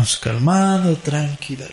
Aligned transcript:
Calmado, 0.00 0.96
tranquilo. 0.96 1.66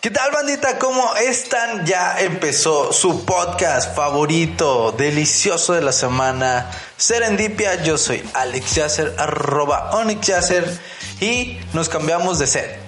¿Qué 0.00 0.10
tal 0.10 0.30
bandita? 0.30 0.78
¿Cómo 0.78 1.16
están? 1.16 1.86
Ya 1.86 2.20
empezó 2.20 2.92
su 2.92 3.24
podcast 3.24 3.96
favorito, 3.96 4.92
delicioso 4.92 5.72
de 5.72 5.80
la 5.80 5.92
semana, 5.92 6.70
Serendipia. 6.98 7.82
Yo 7.82 7.96
soy 7.96 8.22
Alex 8.34 8.74
Yasser, 8.74 9.14
arroba 9.16 9.92
Onyx 9.92 10.26
Yasser, 10.26 10.80
y 11.20 11.58
nos 11.72 11.88
cambiamos 11.88 12.38
de 12.38 12.46
set. 12.46 12.83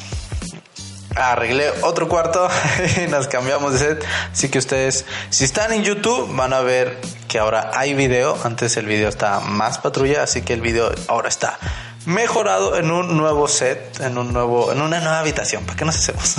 Arreglé 1.17 1.71
otro 1.83 2.09
cuarto 2.09 2.49
y 3.05 3.09
nos 3.09 3.27
cambiamos 3.27 3.73
de 3.73 3.79
set. 3.79 4.05
Así 4.33 4.49
que 4.49 4.59
ustedes, 4.59 5.05
si 5.31 5.45
están 5.45 5.73
en 5.73 5.83
YouTube, 5.83 6.35
van 6.37 6.53
a 6.53 6.61
ver 6.61 7.01
que 7.29 7.39
ahora 7.39 7.71
hay 7.75 7.95
video. 7.95 8.39
Antes 8.45 8.77
el 8.77 8.87
video 8.87 9.09
estaba 9.09 9.41
más 9.41 9.79
patrulla, 9.79 10.23
así 10.23 10.43
que 10.43 10.53
el 10.53 10.61
video 10.61 10.93
ahora 11.09 11.29
está 11.29 11.59
mejorado 12.05 12.77
en 12.77 12.91
un 12.91 13.17
nuevo 13.17 13.49
set, 13.49 14.01
en 14.01 14.17
un 14.17 14.33
nuevo, 14.33 14.73
en 14.73 14.81
una 14.81 15.01
nueva 15.01 15.19
habitación. 15.19 15.65
¿Para 15.65 15.77
qué 15.77 15.85
nos 15.85 15.97
hacemos? 15.97 16.37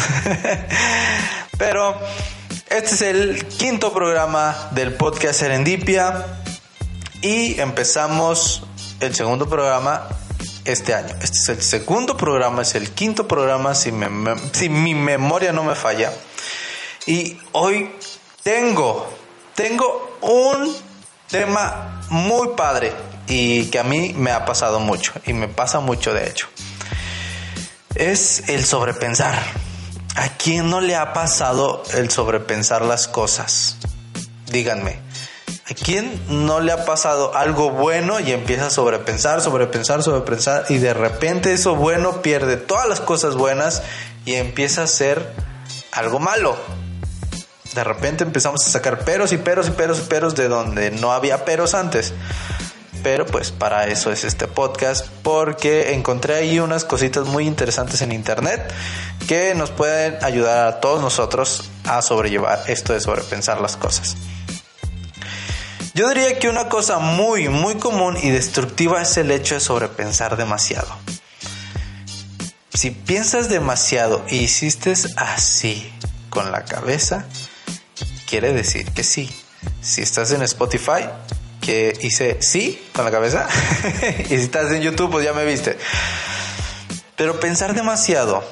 Pero 1.57 1.99
este 2.69 2.95
es 2.95 3.01
el 3.01 3.47
quinto 3.47 3.93
programa 3.93 4.69
del 4.71 4.93
podcast 4.93 5.39
Serendipia 5.39 6.25
y 7.21 7.59
empezamos 7.59 8.63
el 8.99 9.15
segundo 9.15 9.49
programa 9.49 10.07
este 10.67 10.93
año. 10.93 11.15
Este 11.21 11.39
es 11.39 11.49
el 11.49 11.61
segundo 11.61 12.17
programa, 12.17 12.61
es 12.61 12.75
el 12.75 12.91
quinto 12.91 13.27
programa 13.27 13.73
si, 13.73 13.91
mi 13.91 14.93
memoria 14.93 15.51
no 15.53 15.63
me 15.63 15.75
falla. 15.75 16.13
Y 17.05 17.39
hoy 17.53 17.89
tengo, 18.43 19.07
tengo 19.55 20.17
un 20.21 20.75
tema 21.29 22.01
muy 22.09 22.49
padre 22.49 22.93
y 23.27 23.65
que 23.65 23.79
a 23.79 23.83
mí 23.83 24.13
me 24.13 24.31
ha 24.31 24.45
pasado 24.45 24.79
mucho 24.79 25.13
y 25.25 25.33
me 25.33 25.47
pasa 25.47 25.79
mucho 25.79 26.13
de 26.13 26.27
hecho. 26.27 26.47
Es 27.95 28.49
el 28.49 28.65
sobrepensar. 28.65 29.35
¿A 30.15 30.29
quién 30.29 30.69
no 30.69 30.81
le 30.81 30.95
ha 30.95 31.13
pasado 31.13 31.83
el 31.93 32.09
sobrepensar 32.09 32.81
las 32.81 33.07
cosas? 33.07 33.77
Díganme. 34.47 35.06
¿A 35.69 35.73
quién 35.73 36.17
no 36.29 36.61
le 36.61 36.71
ha 36.71 36.85
pasado 36.85 37.35
algo 37.35 37.71
bueno 37.71 38.21
y 38.21 38.31
empieza 38.31 38.67
a 38.67 38.69
sobrepensar, 38.69 39.41
sobrepensar, 39.41 40.01
sobrepensar 40.01 40.63
y 40.69 40.77
de 40.77 40.93
repente 40.93 41.51
eso 41.51 41.75
bueno 41.75 42.21
pierde 42.21 42.55
todas 42.55 42.87
las 42.87 43.01
cosas 43.01 43.35
buenas 43.35 43.83
y 44.23 44.35
empieza 44.35 44.83
a 44.83 44.87
ser 44.87 45.29
algo 45.91 46.19
malo? 46.19 46.55
De 47.73 47.83
repente 47.83 48.23
empezamos 48.23 48.65
a 48.65 48.69
sacar 48.69 48.99
peros 48.99 49.33
y 49.33 49.37
peros 49.37 49.67
y 49.67 49.71
peros 49.71 49.99
y 49.99 50.03
peros 50.03 50.35
de 50.35 50.47
donde 50.47 50.89
no 50.89 51.11
había 51.11 51.43
peros 51.43 51.73
antes. 51.73 52.13
Pero 53.03 53.25
pues 53.25 53.51
para 53.51 53.87
eso 53.87 54.09
es 54.09 54.23
este 54.23 54.47
podcast, 54.47 55.05
porque 55.21 55.93
encontré 55.93 56.35
ahí 56.35 56.61
unas 56.61 56.85
cositas 56.85 57.27
muy 57.27 57.45
interesantes 57.45 58.01
en 58.01 58.13
internet 58.13 58.73
que 59.27 59.53
nos 59.53 59.71
pueden 59.71 60.17
ayudar 60.23 60.65
a 60.65 60.79
todos 60.79 61.01
nosotros 61.01 61.65
a 61.83 62.01
sobrellevar 62.01 62.63
esto 62.67 62.93
de 62.93 63.01
sobrepensar 63.01 63.59
las 63.59 63.75
cosas. 63.75 64.15
Yo 65.97 66.09
diría 66.09 66.37
que 66.37 66.47
una 66.47 66.69
cosa 66.69 66.99
muy, 66.99 67.49
muy 67.49 67.77
común 67.77 68.15
y 68.21 68.29
destructiva 68.29 69.01
es 69.01 69.17
el 69.17 69.31
hecho 69.31 69.55
de 69.55 69.61
sobrepensar 69.61 70.37
demasiado. 70.37 70.95
Si 72.71 72.91
piensas 72.91 73.49
demasiado 73.49 74.23
y 74.29 74.35
hiciste 74.35 74.93
así 75.15 75.91
con 76.29 76.51
la 76.51 76.65
cabeza, 76.65 77.25
quiere 78.29 78.53
decir 78.53 78.91
que 78.91 79.03
sí. 79.03 79.27
Si 79.81 80.03
estás 80.03 80.29
en 80.29 80.43
Spotify, 80.43 81.09
que 81.61 81.97
hice 82.01 82.43
sí 82.43 82.79
con 82.93 83.03
la 83.03 83.09
cabeza. 83.09 83.47
y 84.19 84.23
si 84.27 84.35
estás 84.35 84.71
en 84.71 84.83
YouTube, 84.83 85.09
pues 85.09 85.25
ya 85.25 85.33
me 85.33 85.45
viste. 85.45 85.79
Pero 87.15 87.39
pensar 87.39 87.73
demasiado 87.73 88.43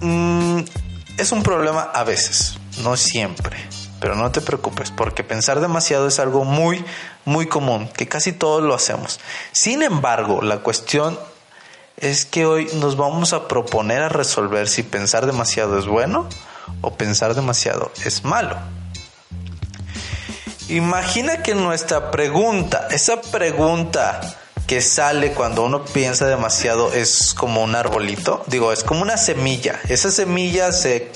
mm, 0.00 0.60
es 1.18 1.30
un 1.30 1.42
problema 1.42 1.82
a 1.82 2.04
veces, 2.04 2.54
no 2.82 2.96
siempre. 2.96 3.81
Pero 4.02 4.16
no 4.16 4.32
te 4.32 4.40
preocupes, 4.40 4.90
porque 4.90 5.22
pensar 5.22 5.60
demasiado 5.60 6.08
es 6.08 6.18
algo 6.18 6.44
muy, 6.44 6.84
muy 7.24 7.46
común, 7.46 7.88
que 7.96 8.08
casi 8.08 8.32
todos 8.32 8.60
lo 8.60 8.74
hacemos. 8.74 9.20
Sin 9.52 9.80
embargo, 9.84 10.42
la 10.42 10.58
cuestión 10.58 11.16
es 11.98 12.26
que 12.26 12.44
hoy 12.44 12.68
nos 12.80 12.96
vamos 12.96 13.32
a 13.32 13.46
proponer 13.46 14.02
a 14.02 14.08
resolver 14.08 14.68
si 14.68 14.82
pensar 14.82 15.24
demasiado 15.24 15.78
es 15.78 15.86
bueno 15.86 16.28
o 16.80 16.94
pensar 16.94 17.36
demasiado 17.36 17.92
es 18.04 18.24
malo. 18.24 18.56
Imagina 20.68 21.44
que 21.44 21.54
nuestra 21.54 22.10
pregunta, 22.10 22.88
esa 22.90 23.20
pregunta 23.20 24.20
que 24.66 24.80
sale 24.80 25.32
cuando 25.32 25.64
uno 25.64 25.84
piensa 25.84 26.26
demasiado 26.26 26.92
es 26.92 27.34
como 27.34 27.62
un 27.62 27.76
arbolito, 27.76 28.42
digo, 28.48 28.72
es 28.72 28.82
como 28.82 29.02
una 29.02 29.16
semilla. 29.16 29.78
Esa 29.88 30.10
semilla 30.10 30.72
se 30.72 31.12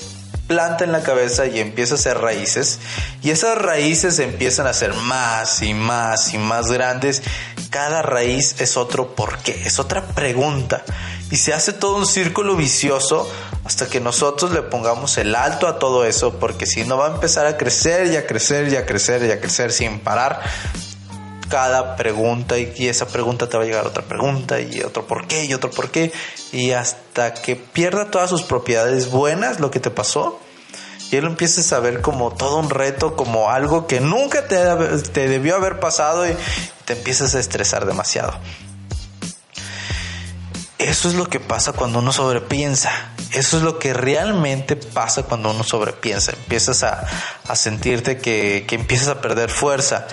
planta 0.47 0.83
en 0.83 0.91
la 0.91 1.03
cabeza 1.03 1.45
y 1.45 1.59
empieza 1.59 1.95
a 1.95 1.97
hacer 1.97 2.17
raíces 2.19 2.79
y 3.21 3.31
esas 3.31 3.57
raíces 3.57 4.19
empiezan 4.19 4.65
a 4.67 4.73
ser 4.73 4.93
más 4.93 5.61
y 5.61 5.73
más 5.73 6.33
y 6.33 6.37
más 6.37 6.71
grandes. 6.71 7.21
Cada 7.69 8.01
raíz 8.01 8.55
es 8.59 8.77
otro 8.77 9.13
por 9.13 9.37
qué, 9.39 9.61
es 9.65 9.77
otra 9.79 10.01
pregunta 10.01 10.83
y 11.29 11.35
se 11.35 11.53
hace 11.53 11.73
todo 11.73 11.97
un 11.97 12.07
círculo 12.07 12.55
vicioso 12.55 13.29
hasta 13.65 13.89
que 13.89 13.99
nosotros 13.99 14.51
le 14.51 14.61
pongamos 14.61 15.17
el 15.17 15.35
alto 15.35 15.67
a 15.67 15.77
todo 15.77 16.05
eso 16.05 16.39
porque 16.39 16.65
si 16.65 16.85
no 16.85 16.97
va 16.97 17.07
a 17.07 17.13
empezar 17.13 17.45
a 17.45 17.57
crecer 17.57 18.07
y 18.07 18.15
a 18.15 18.25
crecer 18.25 18.71
y 18.71 18.77
a 18.77 18.85
crecer 18.85 19.23
y 19.23 19.31
a 19.31 19.41
crecer 19.41 19.73
sin 19.73 19.99
parar 19.99 20.41
cada 21.49 21.95
pregunta 21.95 22.57
y, 22.57 22.87
esa 22.87 23.07
pregunta 23.07 23.49
te 23.49 23.57
va 23.57 23.63
a 23.63 23.65
llegar 23.65 23.85
otra 23.85 24.03
pregunta 24.03 24.59
y 24.59 24.81
otro 24.81 25.07
por 25.07 25.27
qué 25.27 25.45
y 25.45 25.53
otro 25.53 25.71
por 25.71 25.91
qué 25.91 26.11
y 26.51 26.71
hasta 26.71 27.33
que 27.33 27.55
pierda 27.55 28.11
todas 28.11 28.29
sus 28.29 28.43
propiedades 28.43 29.09
buenas 29.11 29.59
lo 29.59 29.71
que 29.71 29.79
te 29.79 29.89
pasó 29.89 30.39
y 31.11 31.15
él 31.15 31.25
empieces 31.25 31.71
a 31.71 31.79
ver 31.79 32.01
como 32.01 32.31
todo 32.31 32.57
un 32.57 32.69
reto, 32.69 33.15
como 33.15 33.49
algo 33.49 33.87
que 33.87 34.01
nunca 34.01 34.47
te, 34.47 34.57
te 35.13 35.29
debió 35.29 35.55
haber 35.55 35.79
pasado 35.79 36.27
y 36.27 36.35
te 36.85 36.93
empiezas 36.93 37.33
a 37.35 37.39
estresar 37.39 37.85
demasiado. 37.85 38.33
Eso 40.79 41.07
es 41.07 41.15
lo 41.15 41.25
que 41.25 41.39
pasa 41.39 41.73
cuando 41.73 41.99
uno 41.99 42.11
sobrepiensa. 42.11 42.91
Eso 43.31 43.57
es 43.57 43.63
lo 43.63 43.79
que 43.79 43.93
realmente 43.93 44.75
pasa 44.75 45.23
cuando 45.23 45.51
uno 45.51 45.63
sobrepiensa. 45.63 46.31
Empiezas 46.31 46.83
a, 46.83 47.05
a 47.47 47.55
sentirte 47.55 48.17
que, 48.17 48.65
que 48.67 48.75
empiezas 48.75 49.07
a 49.07 49.21
perder 49.21 49.49
fuerza 49.49 50.07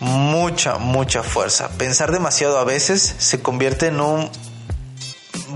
mucha, 0.00 0.78
mucha 0.78 1.22
fuerza. 1.22 1.68
Pensar 1.78 2.12
demasiado 2.12 2.58
a 2.58 2.64
veces 2.64 3.14
se 3.18 3.40
convierte 3.40 3.88
en 3.88 4.00
un 4.00 4.30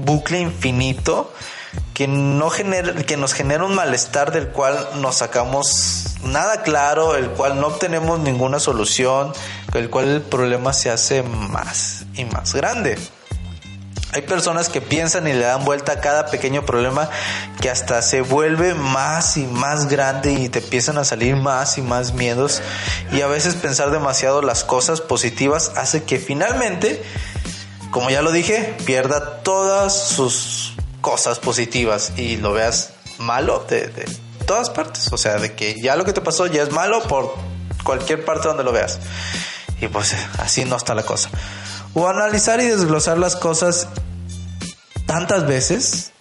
bucle 0.00 0.41
infinito 0.41 1.32
que, 1.94 2.06
no 2.06 2.50
genera, 2.50 2.94
que 2.94 3.16
nos 3.16 3.34
genera 3.34 3.65
un 3.65 3.75
malestar 3.75 4.32
del 4.32 4.49
cual 4.49 4.88
nos 5.00 5.17
sacamos 5.17 6.17
nada 6.23 6.62
claro, 6.62 7.17
el 7.17 7.29
cual 7.31 7.61
no 7.61 7.69
obtenemos 7.69 8.20
ninguna 8.20 8.61
solución, 8.61 9.32
el 9.75 9.90
cual 9.90 10.08
el 10.08 10.23
problema 10.23 10.73
se 10.73 10.91
hace 10.91 11.23
más 11.23 12.05
y 12.14 12.25
más 12.25 12.55
grande. 12.55 12.99
Hay 14.12 14.22
personas 14.22 14.70
que 14.70 14.81
piensan 14.81 15.26
y 15.28 15.34
le 15.34 15.44
dan 15.44 15.64
vuelta 15.66 15.93
a 15.93 16.00
cada 16.00 16.26
pequeño 16.26 16.64
problema 16.64 17.10
que 17.60 17.69
hasta 17.69 18.00
se 18.00 18.22
vuelve 18.22 18.75
más 18.75 19.37
y 19.37 19.44
más 19.44 19.88
grande 19.88 20.32
y 20.32 20.49
te 20.49 20.60
empiezan 20.60 20.96
a 20.96 21.05
salir 21.05 21.37
más 21.37 21.76
y 21.76 21.82
más 21.82 22.14
miedos 22.14 22.62
y 23.12 23.20
a 23.20 23.26
veces 23.26 23.55
pensar 23.55 23.90
demasiado 23.90 24.40
las 24.40 24.64
cosas 24.64 25.02
positivas 25.02 25.72
hace 25.76 26.05
que 26.05 26.19
finalmente, 26.19 27.02
como 27.90 28.08
ya 28.08 28.22
lo 28.22 28.32
dije, 28.32 28.75
pierda 28.87 29.43
todas 29.43 29.94
sus 30.08 30.75
cosas 31.02 31.38
positivas 31.38 32.12
y 32.16 32.38
lo 32.38 32.55
veas 32.55 32.94
malo 33.19 33.66
de, 33.69 33.93
todas 34.46 34.70
partes. 34.70 35.12
O 35.12 35.19
sea, 35.19 35.37
de 35.37 35.55
que 35.55 35.78
ya 35.82 35.96
lo 35.96 36.06
que 36.06 36.14
te 36.14 36.22
pasó 36.22 36.46
ya 36.46 36.62
es 36.62 36.72
malo 36.72 37.02
por 37.02 37.34
cualquier 37.84 38.25
parte 38.25 38.49
donde 38.49 38.64
lo 38.64 38.72
veas. 38.72 39.00
Y 39.82 39.88
pues 39.88 40.14
así 40.38 40.64
no 40.64 40.76
está 40.76 40.94
la 40.94 41.02
cosa 41.02 41.28
o 41.94 42.08
analizar 42.08 42.61
y 42.61 42.67
desglosar 42.67 43.19
las 43.19 43.37
cosas 43.37 43.88
tantas 45.06 45.46
veces 45.46 46.12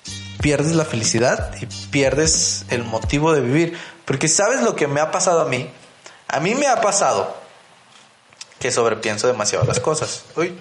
pierdes 0.42 0.76
la 0.76 0.86
felicidad 0.86 1.54
y 1.60 1.66
pierdes 1.92 2.66
el 2.70 2.84
motivo 2.84 3.34
de 3.34 3.42
vivir. 3.42 3.78
Porque 4.06 4.28
sabes 4.28 4.62
lo 4.62 4.76
que 4.76 4.88
me 4.88 5.02
ha 5.02 5.12
pasado 5.12 5.42
a 5.42 5.46
mí. 5.46 5.70
A 6.28 6.40
mí 6.40 6.56
me 6.56 6.68
ha 6.68 6.82
pasado 6.82 7.36
que 8.60 8.72
sobrepienso 8.72 9.28
demasiado 9.28 9.66
las 9.66 9.80
cosas. 9.80 10.24
Uy. 10.36 10.58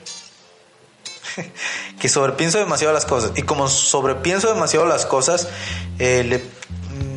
que 2.00 2.08
sobrepienso 2.08 2.58
demasiado 2.58 2.92
las 2.92 3.04
cosas. 3.04 3.32
Y 3.36 3.42
como 3.42 3.68
sobrepienso 3.68 4.52
demasiado 4.52 4.86
las 4.86 5.06
cosas, 5.06 5.48
eh, 5.98 6.44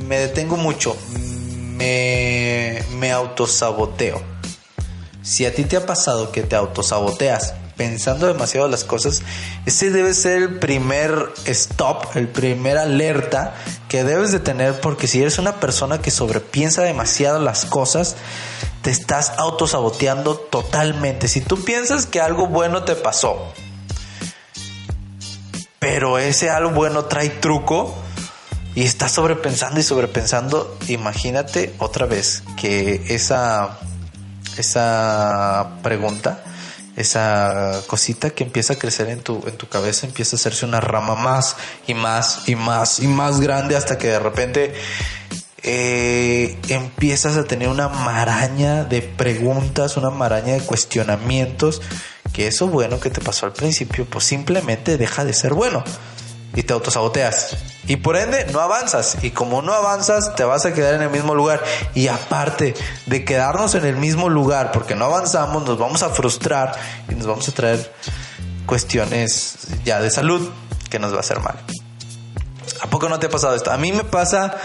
me 0.06 0.20
detengo 0.20 0.58
mucho. 0.58 0.96
Me, 1.10 2.84
me 2.92 3.12
autosaboteo. 3.12 4.22
Si 5.22 5.46
a 5.46 5.54
ti 5.54 5.64
te 5.64 5.78
ha 5.78 5.86
pasado 5.86 6.32
que 6.32 6.44
te 6.44 6.56
autosaboteas 6.56 7.54
pensando 7.80 8.28
demasiado 8.28 8.68
las 8.68 8.84
cosas, 8.84 9.22
ese 9.66 9.90
debe 9.90 10.14
ser 10.14 10.42
el 10.42 10.60
primer 10.60 11.30
stop, 11.46 12.18
el 12.18 12.28
primer 12.28 12.78
alerta 12.78 13.56
que 13.88 14.04
debes 14.04 14.34
de 14.34 14.42
tener 14.42 14.82
porque 14.82 15.08
si 15.08 15.22
eres 15.22 15.40
una 15.40 15.62
persona 15.62 16.02
que 16.02 16.12
sobrepiensa 16.12 16.82
demasiado 16.82 17.40
las 17.40 17.64
cosas, 17.64 18.18
te 18.82 18.92
estás 18.92 19.32
autosaboteando 19.38 20.36
totalmente. 20.36 21.30
Si 21.30 21.40
tú 21.40 21.64
piensas 21.64 22.06
que 22.06 22.20
algo 22.20 22.48
bueno 22.48 22.84
te 22.84 22.98
pasó, 22.98 23.54
pero 25.80 26.20
ese 26.20 26.50
algo 26.50 26.72
bueno 26.72 27.06
trae 27.06 27.30
truco 27.30 27.96
y 28.76 28.84
estás 28.84 29.14
sobrepensando 29.14 29.80
y 29.80 29.84
sobrepensando, 29.84 30.78
imagínate 30.90 31.74
otra 31.78 32.08
vez 32.08 32.44
que 32.58 33.06
esa 33.08 33.80
esa 34.58 35.78
pregunta 35.82 36.44
esa 37.00 37.82
cosita 37.88 38.32
que 38.32 38.44
empieza 38.44 38.74
a 38.74 38.76
crecer 38.78 39.08
en 39.10 39.22
tu, 39.22 39.42
en 39.48 39.56
tu 39.56 39.70
cabeza, 39.70 40.06
empieza 40.06 40.36
a 40.36 40.40
hacerse 40.40 40.66
una 40.66 40.82
rama 40.82 41.16
más 41.16 41.56
y 41.88 41.94
más 41.94 42.48
y 42.48 42.56
más 42.56 43.00
y 43.00 43.08
más 43.08 43.40
grande 43.40 43.78
hasta 43.78 43.98
que 43.98 44.08
de 44.08 44.20
repente 44.20 44.74
eh, 45.64 46.58
empiezas 46.68 47.38
a 47.38 47.46
tener 47.46 47.70
una 47.70 47.88
maraña 47.88 48.84
de 48.84 49.02
preguntas, 49.02 49.96
una 49.96 50.10
maraña 50.10 50.56
de 50.56 50.62
cuestionamientos, 50.62 51.82
que 52.34 52.48
eso 52.48 52.68
bueno 52.68 53.00
que 53.00 53.10
te 53.10 53.22
pasó 53.22 53.46
al 53.46 53.54
principio, 53.54 54.06
pues 54.06 54.26
simplemente 54.26 54.98
deja 54.98 55.24
de 55.24 55.34
ser 55.34 55.54
bueno 55.54 55.86
y 56.60 56.64
te 56.64 56.74
autosaboteas. 56.74 57.56
Y 57.88 57.96
por 57.96 58.18
ende 58.18 58.46
no 58.52 58.60
avanzas. 58.60 59.20
Y 59.22 59.32
como 59.32 59.62
no 59.62 59.72
avanzas, 59.72 60.36
te 60.36 60.44
vas 60.44 60.66
a 60.66 60.74
quedar 60.74 60.96
en 60.96 61.02
el 61.02 61.10
mismo 61.10 61.34
lugar. 61.34 61.64
Y 61.96 62.10
aparte 62.10 62.74
de 63.06 63.24
quedarnos 63.24 63.76
en 63.76 63.86
el 63.86 63.96
mismo 63.96 64.28
lugar 64.28 64.74
porque 64.74 64.94
no 64.94 65.06
avanzamos, 65.06 65.64
nos 65.64 65.80
vamos 65.80 66.04
a 66.04 66.10
frustrar 66.10 66.74
y 67.08 67.16
nos 67.16 67.28
vamos 67.28 67.48
a 67.48 67.54
traer 67.54 67.94
cuestiones 68.66 69.70
ya 69.86 70.02
de 70.02 70.12
salud 70.12 70.50
que 70.90 71.00
nos 71.00 71.14
va 71.14 71.18
a 71.18 71.20
hacer 71.22 71.40
mal. 71.40 71.56
¿A 72.82 72.88
poco 72.88 73.08
no 73.08 73.20
te 73.20 73.28
ha 73.28 73.30
pasado 73.30 73.56
esto? 73.56 73.72
A 73.72 73.78
mí 73.78 73.94
me 73.94 74.04
pasa, 74.04 74.58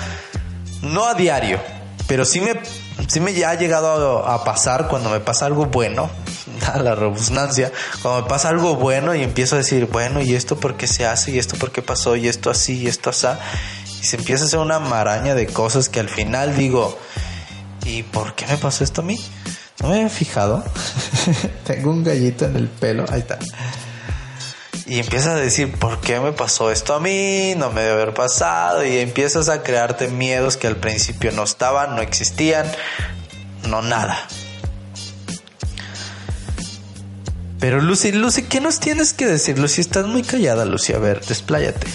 no 0.83 1.07
a 1.07 1.15
diario, 1.15 1.61
pero 2.09 2.25
sí 2.25 2.41
me, 2.41 2.61
sí 3.07 3.21
me 3.21 3.35
ya 3.35 3.51
ha 3.51 3.55
llegado 3.55 4.27
a 4.27 4.43
pasar 4.43 4.89
cuando 4.89 5.11
me 5.11 5.21
pasa 5.21 5.47
algo 5.47 5.67
bueno 5.67 6.11
la 6.83 6.95
rebusnancia, 6.95 7.73
cuando 8.03 8.23
me 8.23 8.29
pasa 8.29 8.49
algo 8.49 8.77
bueno 8.77 9.15
y 9.15 9.23
empiezo 9.23 9.57
a 9.57 9.59
decir, 9.59 9.87
bueno, 9.87 10.21
¿y 10.21 10.35
esto 10.35 10.57
por 10.57 10.77
qué 10.77 10.87
se 10.87 11.07
hace? 11.07 11.33
¿Y 11.33 11.39
esto 11.39 11.57
por 11.57 11.73
qué 11.73 11.83
pasó? 11.83 12.17
¿Y 12.17 12.29
esto 12.29 12.51
así? 12.51 12.83
¿Y 12.83 12.87
esto 12.87 13.11
así? 13.11 13.27
Y 14.01 14.05
se 14.05 14.17
empieza 14.17 14.45
a 14.45 14.47
hacer 14.47 14.59
una 14.59 14.79
maraña 14.79 15.35
de 15.35 15.47
cosas 15.47 15.89
que 15.89 16.01
al 16.01 16.09
final 16.09 16.57
digo, 16.57 16.99
¿y 17.85 18.03
por 18.03 18.35
qué 18.35 18.47
me 18.47 18.57
pasó 18.57 18.85
esto 18.85 19.01
a 19.01 19.05
mí? 19.05 19.19
No 19.81 19.89
me 19.89 19.97
había 19.97 20.09
fijado. 20.09 20.65
Tengo 21.67 21.91
un 21.91 22.05
gallito 22.05 22.45
en 22.45 22.57
el 22.57 22.69
pelo. 22.69 23.05
Ahí 23.11 23.21
está. 23.21 23.39
Y 24.87 24.99
empiezas 24.99 25.35
a 25.35 25.37
decir, 25.37 25.73
¿por 25.79 26.01
qué 26.01 26.21
me 26.21 26.33
pasó 26.33 26.71
esto 26.71 26.95
a 26.95 27.01
mí? 27.01 27.55
No 27.57 27.71
me 27.71 27.81
debe 27.81 27.95
haber 27.95 28.15
pasado. 28.15 28.85
Y 28.85 28.99
empiezas 28.99 29.49
a 29.49 29.63
crearte 29.63 30.09
miedos 30.09 30.57
que 30.57 30.67
al 30.67 30.77
principio 30.77 31.33
no 31.33 31.45
estaban, 31.45 31.97
no 31.97 32.03
existían, 32.03 32.67
no 33.67 33.81
nada. 33.81 34.27
Pero 37.65 37.81
Lucy, 37.81 38.13
Lucy, 38.13 38.43
¿qué 38.43 38.61
nos 38.61 38.79
tienes 38.79 39.15
que 39.15 39.25
decir? 39.25 39.59
Lucy, 39.59 39.81
estás 39.81 40.07
muy 40.07 40.21
callada, 40.23 40.67
Lucy. 40.67 40.93
A 40.93 40.99
ver, 40.99 41.25
despláyate. 41.25 41.87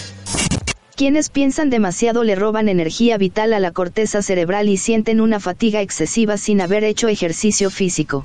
Quienes 0.96 1.30
piensan 1.30 1.70
demasiado 1.70 2.24
le 2.24 2.34
roban 2.34 2.68
energía 2.68 3.16
vital 3.18 3.52
a 3.52 3.60
la 3.60 3.70
corteza 3.70 4.20
cerebral 4.20 4.68
y 4.68 4.78
sienten 4.78 5.20
una 5.20 5.38
fatiga 5.38 5.80
excesiva 5.80 6.38
sin 6.38 6.60
haber 6.60 6.82
hecho 6.82 7.06
ejercicio 7.06 7.70
físico. 7.70 8.24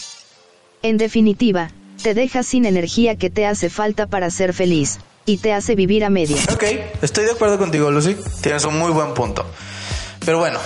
En 0.82 0.98
definitiva, 0.98 1.70
te 2.02 2.16
deja 2.16 2.42
sin 2.42 2.66
energía 2.66 3.16
que 3.16 3.30
te 3.30 3.46
hace 3.46 3.70
falta 3.70 4.08
para 4.08 4.32
ser 4.32 4.52
feliz, 4.52 4.98
y 5.28 5.38
te 5.38 5.54
hace 5.54 5.76
vivir 5.76 6.04
a 6.04 6.10
media. 6.10 6.38
Ok, 6.52 6.64
estoy 7.04 7.26
de 7.26 7.32
acuerdo 7.34 7.60
contigo, 7.60 7.92
Lucy. 7.92 8.18
Tienes 8.42 8.66
un 8.66 8.80
muy 8.80 8.90
buen 8.90 9.14
punto. 9.14 9.46
Pero 10.26 10.40
bueno, 10.40 10.58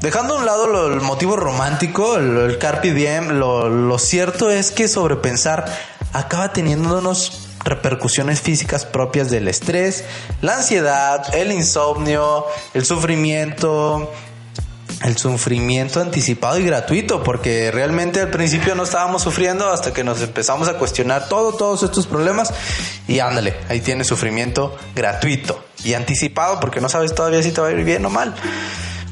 Dejando 0.00 0.34
a 0.34 0.38
un 0.38 0.46
lado 0.46 0.94
el 0.94 1.02
motivo 1.02 1.36
romántico, 1.36 2.16
el, 2.16 2.34
el 2.38 2.58
carpe 2.58 2.94
diem, 2.94 3.38
lo, 3.38 3.98
cierto 3.98 4.50
es 4.50 4.70
que 4.70 4.88
sobrepensar 4.88 5.66
acaba 6.14 6.54
teniendo 6.54 6.98
unas 6.98 7.48
repercusiones 7.64 8.40
físicas 8.40 8.86
propias 8.86 9.30
del 9.30 9.46
estrés, 9.46 10.04
la 10.40 10.56
ansiedad, 10.56 11.34
el 11.34 11.52
insomnio, 11.52 12.46
el 12.72 12.86
sufrimiento, 12.86 14.10
el 15.04 15.18
sufrimiento 15.18 16.00
anticipado 16.00 16.58
y 16.58 16.64
gratuito, 16.64 17.22
porque 17.22 17.70
realmente 17.70 18.22
al 18.22 18.30
principio 18.30 18.74
no 18.74 18.84
estábamos 18.84 19.22
sufriendo 19.22 19.70
hasta 19.70 19.92
que 19.92 20.02
nos 20.02 20.22
empezamos 20.22 20.68
a 20.68 20.78
cuestionar 20.78 21.28
todo, 21.28 21.52
todos 21.52 21.82
estos 21.82 22.06
problemas 22.06 22.54
y 23.06 23.18
ándale, 23.18 23.54
ahí 23.68 23.80
tienes 23.80 24.06
sufrimiento 24.06 24.78
gratuito 24.94 25.62
y 25.84 25.92
anticipado 25.92 26.58
porque 26.58 26.80
no 26.80 26.88
sabes 26.88 27.14
todavía 27.14 27.42
si 27.42 27.52
te 27.52 27.60
va 27.60 27.68
a 27.68 27.72
ir 27.72 27.84
bien 27.84 28.02
o 28.06 28.08
mal. 28.08 28.34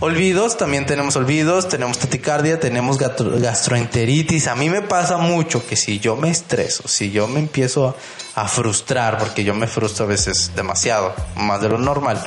Olvidos, 0.00 0.56
también 0.56 0.86
tenemos 0.86 1.16
olvidos, 1.16 1.68
tenemos 1.68 1.98
taticardia, 1.98 2.60
tenemos 2.60 2.98
gastroenteritis. 2.98 4.46
A 4.46 4.54
mí 4.54 4.70
me 4.70 4.80
pasa 4.80 5.16
mucho 5.16 5.66
que 5.66 5.74
si 5.74 5.98
yo 5.98 6.14
me 6.14 6.30
estreso, 6.30 6.86
si 6.86 7.10
yo 7.10 7.26
me 7.26 7.40
empiezo 7.40 7.96
a 8.36 8.46
frustrar, 8.46 9.18
porque 9.18 9.42
yo 9.42 9.54
me 9.54 9.66
frustro 9.66 10.04
a 10.04 10.08
veces 10.08 10.52
demasiado, 10.54 11.12
más 11.34 11.60
de 11.60 11.70
lo 11.70 11.78
normal, 11.78 12.24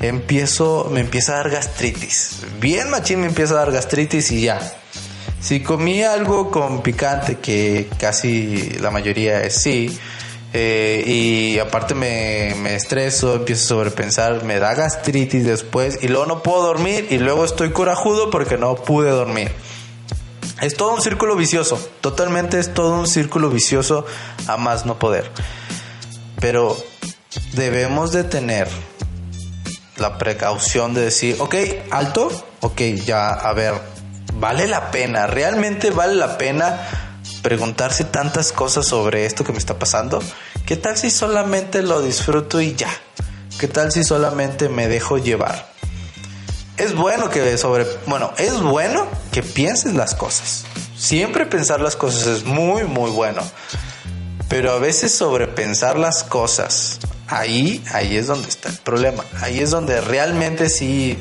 empiezo, 0.00 0.90
me 0.92 1.00
empieza 1.00 1.32
a 1.32 1.36
dar 1.36 1.48
gastritis. 1.48 2.42
Bien 2.60 2.90
machín 2.90 3.20
me 3.20 3.28
empieza 3.28 3.54
a 3.54 3.58
dar 3.58 3.72
gastritis 3.72 4.30
y 4.30 4.42
ya. 4.42 4.60
Si 5.40 5.60
comí 5.60 6.02
algo 6.02 6.50
con 6.50 6.82
picante, 6.82 7.38
que 7.38 7.88
casi 7.98 8.72
la 8.80 8.90
mayoría 8.90 9.42
es 9.42 9.54
sí, 9.54 9.98
eh, 10.58 11.04
y 11.06 11.58
aparte 11.58 11.94
me, 11.94 12.74
estreso, 12.74 13.34
empiezo 13.34 13.62
a 13.62 13.68
sobrepensar, 13.68 14.42
me 14.42 14.58
da 14.58 14.72
gastritis 14.72 15.44
después 15.44 15.98
y 16.00 16.08
luego 16.08 16.24
no 16.24 16.42
puedo 16.42 16.62
dormir 16.62 17.08
y 17.10 17.18
luego 17.18 17.44
estoy 17.44 17.72
corajudo 17.72 18.30
porque 18.30 18.56
no 18.56 18.74
pude 18.74 19.10
dormir. 19.10 19.52
Es 20.62 20.74
todo 20.74 20.94
un 20.94 21.02
círculo 21.02 21.36
vicioso, 21.36 21.78
totalmente 22.00 22.58
es 22.58 22.72
todo 22.72 22.98
un 22.98 23.06
círculo 23.06 23.50
vicioso 23.50 24.06
a 24.46 24.56
más 24.56 24.86
no 24.86 24.98
poder. 24.98 25.30
Pero 26.40 26.74
debemos 27.52 28.12
de 28.12 28.24
tener 28.24 28.66
la 29.98 30.16
precaución 30.16 30.94
de 30.94 31.02
decir, 31.02 31.36
ok, 31.38 31.54
alto, 31.90 32.30
ok, 32.60 32.80
ya, 33.04 33.28
a 33.28 33.52
ver, 33.52 33.74
vale 34.32 34.66
la 34.68 34.90
pena, 34.90 35.26
realmente 35.26 35.90
vale 35.90 36.14
la 36.14 36.38
pena 36.38 36.80
preguntarse 37.42 38.04
tantas 38.04 38.52
cosas 38.52 38.86
sobre 38.86 39.26
esto 39.26 39.44
que 39.44 39.52
me 39.52 39.58
está 39.58 39.78
pasando. 39.78 40.22
¿Qué 40.66 40.76
tal 40.76 40.98
si 40.98 41.12
solamente 41.12 41.80
lo 41.80 42.02
disfruto 42.02 42.60
y 42.60 42.74
ya? 42.74 42.90
¿Qué 43.60 43.68
tal 43.68 43.92
si 43.92 44.02
solamente 44.02 44.68
me 44.68 44.88
dejo 44.88 45.16
llevar? 45.16 45.70
Es 46.76 46.92
bueno 46.96 47.30
que 47.30 47.56
sobre, 47.56 47.86
bueno, 48.06 48.32
es 48.36 48.60
bueno 48.60 49.06
que 49.30 49.44
pienses 49.44 49.94
las 49.94 50.16
cosas. 50.16 50.64
Siempre 50.98 51.46
pensar 51.46 51.80
las 51.80 51.94
cosas 51.94 52.26
es 52.26 52.44
muy, 52.44 52.82
muy 52.82 53.12
bueno. 53.12 53.42
Pero 54.48 54.72
a 54.72 54.80
veces 54.80 55.14
sobrepensar 55.14 56.00
las 56.00 56.24
cosas, 56.24 56.98
ahí, 57.28 57.84
ahí 57.92 58.16
es 58.16 58.26
donde 58.26 58.48
está 58.48 58.68
el 58.68 58.78
problema. 58.78 59.24
Ahí 59.42 59.60
es 59.60 59.70
donde 59.70 60.00
realmente 60.00 60.68
sí 60.68 61.16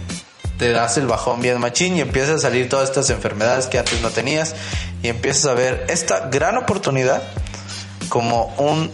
te 0.58 0.72
das 0.72 0.98
el 0.98 1.06
bajón 1.06 1.44
bien 1.44 1.60
machín 1.60 1.98
y 1.98 2.02
empiezas 2.02 2.38
a 2.38 2.40
salir 2.40 2.68
todas 2.68 2.90
estas 2.90 3.12
enfermedades 3.12 3.68
que 3.68 3.78
antes 3.78 4.02
no 4.02 4.10
tenías 4.10 4.56
y 5.04 5.08
empiezas 5.10 5.46
a 5.46 5.54
ver 5.54 5.86
esta 5.88 6.30
gran 6.30 6.58
oportunidad 6.58 7.22
como 8.10 8.46
un 8.58 8.90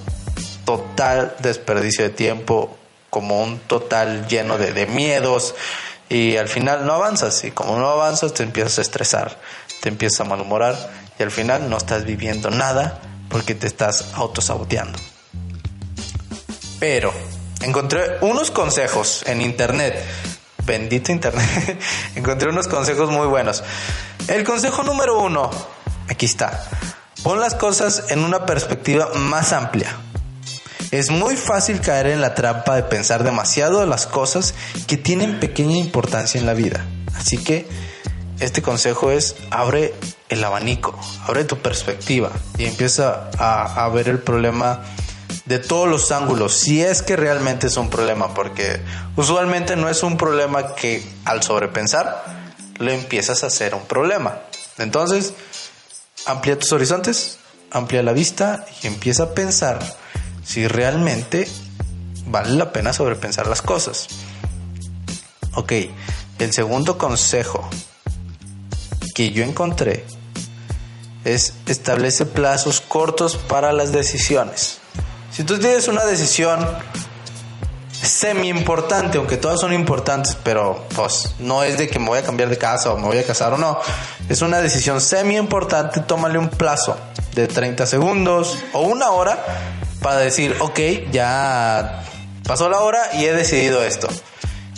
total 0.66 1.36
desperdicio 1.40 2.04
de 2.04 2.10
tiempo, 2.10 2.78
como 3.10 3.44
un 3.44 3.60
total 3.60 4.28
lleno 4.28 4.58
de, 4.58 4.86
miedos 4.86 5.56
y 6.10 6.38
al 6.38 6.48
final 6.48 6.86
no 6.86 6.94
avanzas 6.94 7.44
y 7.44 7.52
como 7.52 7.78
no 7.78 7.90
avanzas 7.90 8.34
te 8.34 8.44
empiezas 8.44 8.80
a 8.80 8.82
estresar, 8.82 9.40
te 9.82 9.90
empiezas 9.90 10.22
a 10.22 10.24
malhumorar 10.26 10.76
y 11.20 11.24
al 11.24 11.32
final 11.32 11.70
no 11.70 11.78
estás 11.78 12.06
viviendo 12.06 12.50
nada 12.50 13.00
porque 13.30 13.56
te 13.56 13.68
estás 13.68 14.06
autosaboteando. 14.14 14.98
Pero 16.80 17.14
encontré 17.62 18.18
unos 18.22 18.50
consejos 18.50 19.24
en 19.28 19.42
internet 19.42 20.04
bendito 20.66 21.12
internet, 21.12 21.80
encontré 22.16 22.50
unos 22.50 22.68
consejos 22.68 23.10
muy 23.10 23.28
buenos. 23.28 23.64
El 24.28 24.44
consejo 24.44 24.84
número 24.84 25.20
uno, 25.20 25.50
aquí 26.08 26.26
está, 26.26 26.64
pon 27.24 27.40
las 27.40 27.56
cosas 27.56 28.06
en 28.10 28.24
una 28.24 28.46
perspectiva 28.46 29.10
más 29.16 29.54
amplia. 29.54 29.98
Es 30.92 31.10
muy 31.10 31.38
fácil 31.38 31.80
caer 31.80 32.08
en 32.08 32.20
la 32.20 32.36
trampa 32.36 32.76
de 32.76 32.84
pensar 32.84 33.24
demasiado 33.24 33.86
las 33.86 34.08
cosas 34.08 34.54
que 34.88 34.98
tienen 34.98 35.40
pequeña 35.40 35.78
importancia 35.78 36.38
en 36.38 36.46
la 36.46 36.54
vida. 36.54 36.86
Así 37.16 37.38
que 37.38 37.66
este 38.42 38.62
consejo 38.62 39.10
es 39.10 39.38
abre 39.52 39.94
el 40.28 40.44
abanico, 40.44 41.00
abre 41.26 41.46
tu 41.46 41.58
perspectiva 41.58 42.30
y 42.58 42.66
empieza 42.66 43.30
a, 43.38 43.86
a 43.86 43.88
ver 43.88 44.10
el 44.10 44.20
problema 44.20 44.82
de 45.46 45.60
todos 45.60 45.88
los 45.88 46.12
ángulos, 46.12 46.56
si 46.56 46.82
es 46.82 47.02
que 47.02 47.16
realmente 47.16 47.68
es 47.68 47.78
un 47.78 47.90
problema, 47.90 48.34
porque 48.34 48.82
usualmente 49.16 49.78
no 49.78 49.88
es 49.88 50.04
un 50.04 50.18
problema 50.18 50.76
que 50.76 51.06
al 51.24 51.42
sobrepensar 51.42 52.24
lo 52.80 52.92
empiezas 52.92 53.44
a 53.44 53.48
hacer 53.48 53.76
un 53.76 53.86
problema. 53.86 54.40
Entonces, 54.78 55.34
amplía 56.26 56.60
tus 56.60 56.74
horizontes, 56.74 57.38
amplía 57.72 58.04
la 58.04 58.12
vista 58.12 58.66
y 58.84 58.88
empieza 58.88 59.24
a 59.24 59.30
pensar 59.34 59.80
si 60.44 60.68
realmente 60.68 61.48
vale 62.26 62.52
la 62.52 62.72
pena 62.72 62.94
sobrepensar 62.94 63.48
las 63.48 63.62
cosas. 63.62 64.08
Ok, 65.56 65.74
el 66.40 66.54
segundo 66.54 66.98
consejo 66.98 67.70
que 69.14 69.32
yo 69.32 69.44
encontré 69.44 70.06
es 71.26 71.54
establece 71.68 72.26
plazos 72.26 72.82
cortos 72.82 73.36
para 73.36 73.74
las 73.74 73.92
decisiones. 73.92 74.80
Si 75.32 75.44
tú 75.44 75.60
tienes 75.60 75.88
una 75.88 76.06
decisión 76.06 76.66
semi 77.92 78.50
importante, 78.50 79.18
aunque 79.18 79.38
todas 79.38 79.60
son 79.60 79.74
importantes, 79.74 80.36
pero 80.44 80.86
pues 80.96 81.36
no 81.40 81.64
es 81.64 81.78
de 81.78 81.88
que 81.88 82.00
me 82.00 82.08
voy 82.08 82.20
a 82.20 82.24
cambiar 82.24 82.50
de 82.50 82.58
casa 82.58 82.92
o 82.92 82.98
me 82.98 83.06
voy 83.06 83.20
a 83.20 83.26
casar 83.26 83.54
o 83.54 83.58
no, 83.58 83.80
es 84.28 84.42
una 84.42 84.60
decisión 84.60 85.00
semi 85.00 85.38
importante, 85.38 86.00
tómale 86.00 86.40
un 86.40 86.50
plazo 86.50 86.98
de 87.36 87.48
30 87.48 87.86
segundos 87.86 88.58
o 88.74 88.82
una 88.82 89.12
hora 89.12 89.44
para 90.02 90.18
decir, 90.18 90.56
ok, 90.60 90.80
ya 91.12 92.04
pasó 92.48 92.70
la 92.70 92.80
hora 92.80 93.02
y 93.14 93.26
he 93.26 93.34
decidido 93.34 93.84
esto. 93.84 94.08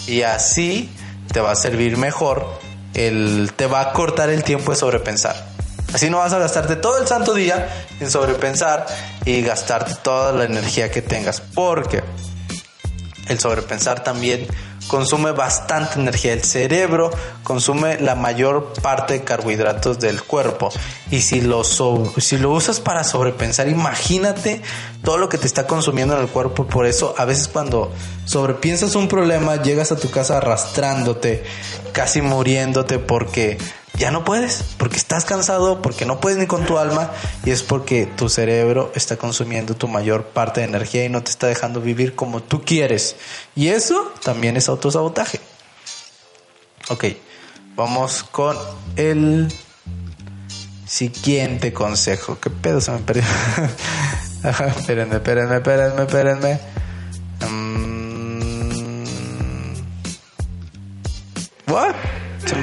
Y 0.05 0.23
así 0.23 0.89
te 1.31 1.39
va 1.39 1.51
a 1.51 1.55
servir 1.55 1.97
mejor, 1.97 2.45
el, 2.93 3.51
te 3.55 3.65
va 3.65 3.81
a 3.81 3.93
cortar 3.93 4.29
el 4.29 4.43
tiempo 4.43 4.71
de 4.71 4.77
sobrepensar. 4.77 5.53
Así 5.93 6.09
no 6.09 6.17
vas 6.17 6.33
a 6.33 6.39
gastarte 6.39 6.75
todo 6.75 6.99
el 6.99 7.07
santo 7.07 7.33
día 7.33 7.69
en 7.99 8.09
sobrepensar 8.09 8.85
y 9.25 9.41
gastarte 9.41 9.93
toda 10.01 10.31
la 10.31 10.45
energía 10.45 10.91
que 10.91 11.01
tengas. 11.01 11.39
Porque 11.39 12.03
el 13.27 13.39
sobrepensar 13.39 14.03
también 14.03 14.47
consume 14.87 15.31
bastante 15.31 15.99
energía. 15.99 16.33
El 16.33 16.43
cerebro 16.43 17.11
consume 17.43 17.99
la 17.99 18.15
mayor 18.15 18.73
parte 18.81 19.13
de 19.13 19.23
carbohidratos 19.23 19.99
del 19.99 20.23
cuerpo. 20.23 20.69
Y 21.11 21.21
si 21.21 21.41
lo, 21.41 21.63
si 21.63 22.37
lo 22.37 22.51
usas 22.51 22.79
para 22.79 23.03
sobrepensar, 23.03 23.67
imagínate 23.67 24.61
todo 25.03 25.17
lo 25.17 25.29
que 25.29 25.37
te 25.37 25.47
está 25.47 25.67
consumiendo 25.67 26.15
en 26.15 26.21
el 26.21 26.27
cuerpo. 26.27 26.65
Por 26.65 26.85
eso 26.85 27.15
a 27.17 27.25
veces 27.25 27.47
cuando 27.47 27.91
sobrepiensas 28.25 28.95
un 28.95 29.07
problema, 29.07 29.61
llegas 29.61 29.91
a 29.91 29.97
tu 29.97 30.09
casa 30.09 30.37
arrastrándote, 30.37 31.43
casi 31.91 32.21
muriéndote 32.21 32.99
porque 32.99 33.57
ya 33.97 34.11
no 34.11 34.23
puedes, 34.23 34.63
porque 34.77 34.97
estás 34.97 35.25
cansado, 35.25 35.81
porque 35.81 36.05
no 36.05 36.19
puedes 36.19 36.39
ni 36.39 36.47
con 36.47 36.65
tu 36.65 36.77
alma 36.77 37.11
y 37.45 37.51
es 37.51 37.61
porque 37.61 38.05
tu 38.05 38.27
cerebro 38.27 38.91
está 38.95 39.17
consumiendo 39.17 39.75
tu 39.75 39.87
mayor 39.87 40.25
parte 40.25 40.61
de 40.61 40.67
energía 40.67 41.05
y 41.05 41.09
no 41.09 41.23
te 41.23 41.29
está 41.29 41.47
dejando 41.47 41.79
vivir 41.79 42.15
como 42.15 42.41
tú 42.41 42.63
quieres. 42.63 43.15
Y 43.55 43.67
eso 43.67 44.11
también 44.23 44.57
es 44.57 44.67
autosabotaje. 44.67 45.39
Ok, 46.89 47.05
vamos 47.75 48.23
con 48.23 48.57
el 48.95 49.47
siguiente 50.87 51.71
consejo. 51.71 52.39
¿Qué 52.39 52.49
pedo 52.49 52.81
se 52.81 52.91
me 52.91 52.99
perdió? 52.99 53.23
espérenme, 54.77 55.15
espérenme, 55.15 55.55
espérenme, 55.57 56.01
espérenme. 56.01 56.59
Mm. 57.49 57.92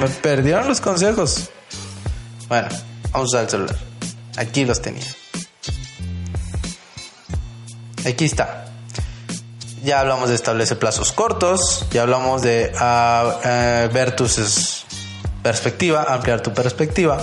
Me 0.01 0.07
perdieron 0.07 0.67
los 0.67 0.81
consejos. 0.81 1.49
Bueno, 2.49 2.67
vamos 3.11 3.13
a 3.13 3.21
usar 3.21 3.43
el 3.43 3.49
celular. 3.49 3.77
Aquí 4.35 4.65
los 4.65 4.81
tenía. 4.81 5.05
Aquí 8.05 8.25
está. 8.25 8.65
Ya 9.83 9.99
hablamos 9.99 10.29
de 10.29 10.35
establecer 10.35 10.79
plazos 10.79 11.11
cortos, 11.11 11.85
ya 11.91 12.01
hablamos 12.01 12.41
de 12.41 12.71
uh, 12.75 13.93
ver 13.93 14.15
tu 14.15 14.27
perspectiva, 15.43 16.05
ampliar 16.09 16.41
tu 16.41 16.53
perspectiva. 16.53 17.19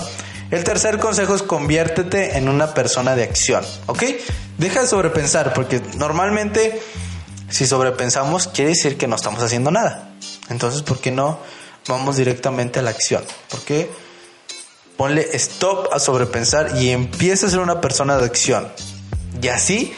El 0.49 0.63
tercer 0.63 0.99
consejo 0.99 1.35
es 1.35 1.43
conviértete 1.43 2.37
en 2.37 2.49
una 2.49 2.73
persona 2.73 3.15
de 3.15 3.23
acción, 3.23 3.63
¿ok? 3.85 4.03
Deja 4.57 4.81
de 4.81 4.87
sobrepensar, 4.87 5.53
porque 5.53 5.81
normalmente 5.95 6.81
si 7.49 7.67
sobrepensamos 7.67 8.47
quiere 8.47 8.71
decir 8.71 8.97
que 8.97 9.07
no 9.07 9.15
estamos 9.15 9.41
haciendo 9.43 9.69
nada. 9.69 10.09
Entonces, 10.49 10.81
¿por 10.81 10.99
qué 10.99 11.11
no 11.11 11.39
vamos 11.89 12.15
directamente 12.15 12.79
a 12.79 12.81
la 12.81 12.91
acción. 12.91 13.23
Porque 13.49 13.89
ponle 14.95 15.27
stop 15.33 15.89
a 15.91 15.99
sobrepensar 15.99 16.77
y 16.77 16.91
empieza 16.91 17.47
a 17.47 17.49
ser 17.49 17.59
una 17.59 17.81
persona 17.81 18.17
de 18.17 18.25
acción. 18.25 18.71
Y 19.41 19.49
así, 19.49 19.93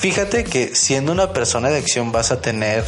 fíjate 0.00 0.42
que 0.42 0.74
siendo 0.74 1.12
una 1.12 1.32
persona 1.32 1.68
de 1.68 1.78
acción 1.78 2.10
vas 2.10 2.32
a 2.32 2.40
tener 2.40 2.84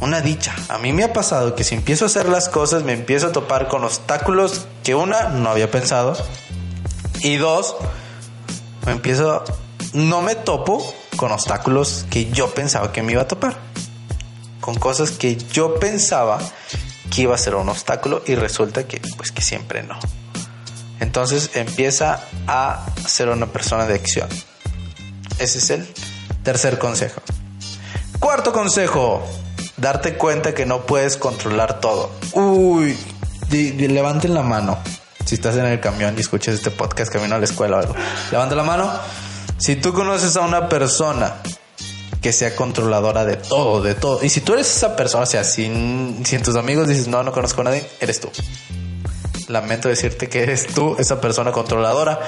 una 0.00 0.20
dicha. 0.20 0.54
A 0.68 0.78
mí 0.78 0.92
me 0.92 1.04
ha 1.04 1.12
pasado 1.12 1.54
que 1.54 1.64
si 1.64 1.74
empiezo 1.74 2.04
a 2.04 2.08
hacer 2.08 2.28
las 2.28 2.48
cosas 2.48 2.82
me 2.82 2.92
empiezo 2.92 3.28
a 3.28 3.32
topar 3.32 3.68
con 3.68 3.84
obstáculos 3.84 4.66
que 4.82 4.94
una 4.94 5.28
no 5.28 5.50
había 5.50 5.70
pensado 5.70 6.16
y 7.20 7.36
dos 7.36 7.76
me 8.84 8.92
empiezo 8.92 9.44
no 9.92 10.22
me 10.22 10.34
topo 10.34 10.92
con 11.16 11.30
obstáculos 11.30 12.04
que 12.10 12.30
yo 12.32 12.52
pensaba 12.52 12.92
que 12.92 13.02
me 13.02 13.12
iba 13.12 13.22
a 13.22 13.28
topar. 13.28 13.58
Con 14.60 14.74
cosas 14.74 15.12
que 15.12 15.36
yo 15.36 15.78
pensaba 15.78 16.40
que 17.12 17.22
iba 17.22 17.34
a 17.34 17.38
ser 17.38 17.54
un 17.54 17.68
obstáculo 17.68 18.22
y 18.26 18.34
resulta 18.34 18.88
que 18.88 19.00
pues 19.16 19.30
que 19.30 19.42
siempre 19.42 19.82
no. 19.82 19.98
Entonces 20.98 21.50
empieza 21.54 22.20
a 22.46 22.86
ser 23.06 23.28
una 23.28 23.46
persona 23.46 23.86
de 23.86 23.94
acción. 23.94 24.28
Ese 25.38 25.58
es 25.58 25.70
el 25.70 25.86
tercer 26.42 26.78
consejo. 26.78 27.20
Cuarto 28.18 28.52
consejo, 28.52 29.22
darte 29.76 30.14
cuenta 30.14 30.54
que 30.54 30.64
no 30.64 30.86
puedes 30.86 31.16
controlar 31.16 31.80
todo. 31.80 32.10
Uy, 32.32 32.96
levanten 33.50 34.32
la 34.32 34.42
mano. 34.42 34.78
Si 35.26 35.34
estás 35.34 35.56
en 35.56 35.66
el 35.66 35.80
camión 35.80 36.14
y 36.16 36.20
escuchas 36.20 36.54
este 36.54 36.70
podcast 36.70 37.12
camino 37.12 37.34
a 37.34 37.38
la 37.38 37.44
escuela 37.44 37.76
o 37.76 37.80
algo, 37.80 37.94
levanta 38.30 38.54
la 38.54 38.62
mano. 38.62 38.90
Si 39.58 39.76
tú 39.76 39.92
conoces 39.92 40.36
a 40.36 40.40
una 40.40 40.68
persona 40.68 41.34
que 42.22 42.32
sea 42.32 42.54
controladora 42.54 43.24
de 43.24 43.36
todo, 43.36 43.82
de 43.82 43.96
todo. 43.96 44.24
Y 44.24 44.28
si 44.28 44.40
tú 44.40 44.54
eres 44.54 44.74
esa 44.74 44.94
persona, 44.94 45.24
o 45.24 45.26
sea, 45.26 45.42
si, 45.42 45.64
si 46.24 46.36
en 46.36 46.42
tus 46.42 46.54
amigos 46.54 46.86
dices, 46.86 47.08
no, 47.08 47.22
no 47.24 47.32
conozco 47.32 47.60
a 47.62 47.64
nadie, 47.64 47.84
eres 48.00 48.20
tú. 48.20 48.30
Lamento 49.48 49.88
decirte 49.88 50.28
que 50.28 50.44
eres 50.44 50.68
tú 50.68 50.94
esa 51.00 51.20
persona 51.20 51.50
controladora 51.50 52.20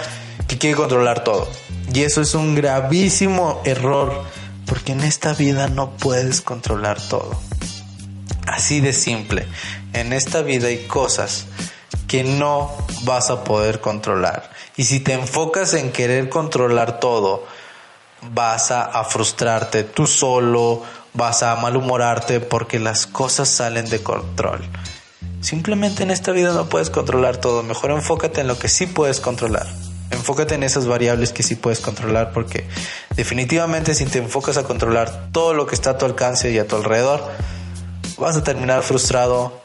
que 0.48 0.58
quiere 0.58 0.76
controlar 0.76 1.22
todo. 1.22 1.48
Y 1.94 2.02
eso 2.02 2.20
es 2.20 2.34
un 2.34 2.56
gravísimo 2.56 3.62
error, 3.64 4.24
porque 4.66 4.92
en 4.92 5.00
esta 5.02 5.32
vida 5.32 5.68
no 5.68 5.96
puedes 5.96 6.40
controlar 6.40 7.00
todo. 7.00 7.30
Así 8.48 8.80
de 8.80 8.92
simple. 8.92 9.46
En 9.92 10.12
esta 10.12 10.42
vida 10.42 10.68
hay 10.68 10.86
cosas 10.86 11.46
que 12.08 12.24
no 12.24 12.72
vas 13.04 13.30
a 13.30 13.44
poder 13.44 13.80
controlar. 13.80 14.50
Y 14.76 14.84
si 14.84 14.98
te 14.98 15.12
enfocas 15.12 15.72
en 15.74 15.92
querer 15.92 16.28
controlar 16.28 16.98
todo, 16.98 17.46
vas 18.32 18.70
a, 18.70 19.04
frustrarte 19.04 19.84
tú 19.84 20.06
solo, 20.06 20.82
vas 21.12 21.42
a 21.42 21.54
malhumorarte 21.56 22.40
porque 22.40 22.78
las 22.78 23.06
cosas 23.06 23.48
salen 23.48 23.88
de 23.88 24.02
control. 24.02 24.60
Simplemente 25.40 26.02
en 26.02 26.10
esta 26.10 26.32
vida 26.32 26.52
no 26.52 26.68
puedes 26.68 26.90
controlar 26.90 27.36
todo, 27.36 27.62
mejor 27.62 27.90
enfócate 27.90 28.40
en 28.40 28.48
lo 28.48 28.58
que 28.58 28.68
sí 28.68 28.86
puedes 28.86 29.20
controlar. 29.20 29.66
Enfócate 30.10 30.54
en 30.54 30.62
esas 30.62 30.86
variables 30.86 31.32
que 31.32 31.42
sí 31.42 31.56
puedes 31.56 31.80
controlar 31.80 32.32
porque 32.32 32.66
definitivamente 33.16 33.94
si 33.94 34.04
te 34.06 34.18
enfocas 34.18 34.56
a 34.56 34.64
controlar 34.64 35.28
todo 35.32 35.54
lo 35.54 35.66
que 35.66 35.74
está 35.74 35.90
a 35.90 35.98
tu 35.98 36.06
alcance 36.06 36.50
y 36.50 36.58
a 36.58 36.66
tu 36.66 36.76
alrededor, 36.76 37.22
vas 38.18 38.36
a 38.36 38.44
terminar 38.44 38.82
frustrado, 38.82 39.60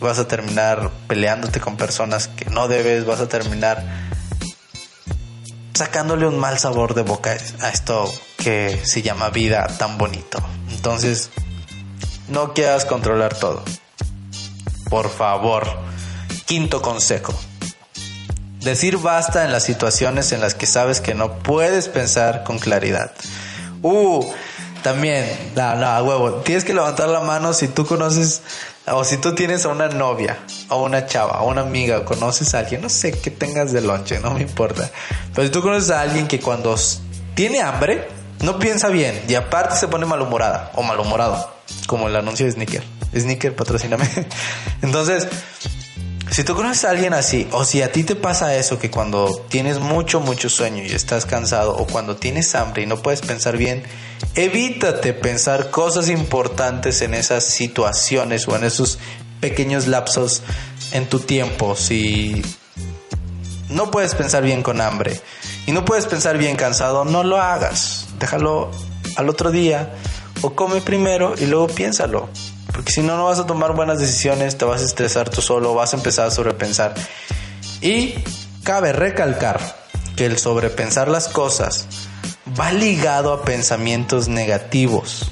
vas 0.00 0.18
a 0.18 0.26
terminar 0.26 0.90
peleándote 1.06 1.60
con 1.60 1.76
personas 1.76 2.28
que 2.28 2.46
no 2.46 2.68
debes, 2.68 3.06
vas 3.06 3.20
a 3.20 3.28
terminar 3.28 3.84
sacándole 5.74 6.26
un 6.26 6.38
mal 6.38 6.58
sabor 6.58 6.94
de 6.94 7.02
boca 7.02 7.36
a 7.60 7.68
esto 7.68 8.10
que 8.36 8.80
se 8.84 9.02
llama 9.02 9.30
vida 9.30 9.66
tan 9.78 9.98
bonito. 9.98 10.38
Entonces, 10.70 11.30
no 12.28 12.54
quieras 12.54 12.84
controlar 12.84 13.34
todo. 13.34 13.62
Por 14.88 15.10
favor. 15.10 15.66
Quinto 16.46 16.80
consejo. 16.80 17.34
Decir 18.60 18.98
basta 18.98 19.44
en 19.44 19.52
las 19.52 19.64
situaciones 19.64 20.32
en 20.32 20.40
las 20.40 20.54
que 20.54 20.66
sabes 20.66 21.00
que 21.00 21.14
no 21.14 21.38
puedes 21.38 21.88
pensar 21.88 22.44
con 22.44 22.58
claridad. 22.58 23.12
Uh, 23.82 24.24
también, 24.82 25.52
no, 25.56 25.74
no, 25.74 26.02
huevo. 26.04 26.32
Tienes 26.42 26.64
que 26.64 26.74
levantar 26.74 27.08
la 27.08 27.20
mano 27.20 27.52
si 27.52 27.68
tú 27.68 27.84
conoces 27.84 28.42
o 28.86 29.04
si 29.04 29.16
tú 29.16 29.34
tienes 29.34 29.64
a 29.64 29.68
una 29.68 29.88
novia, 29.88 30.38
o 30.68 30.82
una 30.82 31.06
chava, 31.06 31.40
o 31.40 31.48
una 31.48 31.62
amiga, 31.62 31.98
o 31.98 32.04
conoces 32.04 32.54
a 32.54 32.60
alguien, 32.60 32.82
no 32.82 32.88
sé 32.88 33.12
qué 33.12 33.30
tengas 33.30 33.72
de 33.72 33.80
lonche, 33.80 34.20
no 34.20 34.32
me 34.32 34.42
importa. 34.42 34.90
Pero 35.34 35.46
si 35.46 35.52
tú 35.52 35.62
conoces 35.62 35.90
a 35.90 36.02
alguien 36.02 36.26
que 36.26 36.40
cuando 36.40 36.76
tiene 37.34 37.62
hambre, 37.62 38.08
no 38.40 38.58
piensa 38.58 38.88
bien 38.88 39.22
y 39.26 39.34
aparte 39.34 39.76
se 39.76 39.88
pone 39.88 40.04
malhumorada 40.06 40.70
o 40.74 40.82
malhumorado, 40.82 41.50
como 41.86 42.08
el 42.08 42.16
anuncio 42.16 42.44
de 42.46 42.52
Sneaker. 42.52 42.82
Sneaker, 43.16 43.54
patrocíname. 43.56 44.08
Entonces, 44.82 45.28
si 46.34 46.42
tú 46.42 46.56
conoces 46.56 46.84
a 46.84 46.90
alguien 46.90 47.14
así, 47.14 47.46
o 47.52 47.64
si 47.64 47.80
a 47.80 47.92
ti 47.92 48.02
te 48.02 48.16
pasa 48.16 48.56
eso, 48.56 48.80
que 48.80 48.90
cuando 48.90 49.40
tienes 49.48 49.78
mucho, 49.78 50.18
mucho 50.18 50.48
sueño 50.48 50.82
y 50.82 50.90
estás 50.90 51.26
cansado, 51.26 51.76
o 51.76 51.86
cuando 51.86 52.16
tienes 52.16 52.56
hambre 52.56 52.82
y 52.82 52.86
no 52.86 52.96
puedes 52.96 53.20
pensar 53.20 53.56
bien, 53.56 53.84
evítate 54.34 55.12
pensar 55.12 55.70
cosas 55.70 56.08
importantes 56.08 57.02
en 57.02 57.14
esas 57.14 57.44
situaciones 57.44 58.48
o 58.48 58.56
en 58.56 58.64
esos 58.64 58.98
pequeños 59.38 59.86
lapsos 59.86 60.42
en 60.90 61.08
tu 61.08 61.20
tiempo. 61.20 61.76
Si 61.76 62.42
no 63.68 63.92
puedes 63.92 64.16
pensar 64.16 64.42
bien 64.42 64.64
con 64.64 64.80
hambre 64.80 65.20
y 65.66 65.70
no 65.70 65.84
puedes 65.84 66.06
pensar 66.06 66.36
bien 66.36 66.56
cansado, 66.56 67.04
no 67.04 67.22
lo 67.22 67.40
hagas. 67.40 68.08
Déjalo 68.18 68.72
al 69.14 69.28
otro 69.28 69.52
día 69.52 69.94
o 70.42 70.56
come 70.56 70.80
primero 70.80 71.36
y 71.38 71.46
luego 71.46 71.68
piénsalo. 71.68 72.28
Si 72.86 73.02
no, 73.02 73.16
no 73.16 73.24
vas 73.24 73.38
a 73.38 73.46
tomar 73.46 73.74
buenas 73.74 73.98
decisiones, 73.98 74.56
te 74.58 74.64
vas 74.64 74.82
a 74.82 74.84
estresar 74.84 75.30
tú 75.30 75.42
solo, 75.42 75.74
vas 75.74 75.94
a 75.94 75.96
empezar 75.96 76.26
a 76.26 76.30
sobrepensar. 76.30 76.94
Y 77.80 78.14
cabe 78.62 78.92
recalcar 78.92 79.60
que 80.16 80.26
el 80.26 80.38
sobrepensar 80.38 81.08
las 81.08 81.28
cosas 81.28 81.86
va 82.58 82.72
ligado 82.72 83.32
a 83.32 83.42
pensamientos 83.42 84.28
negativos. 84.28 85.30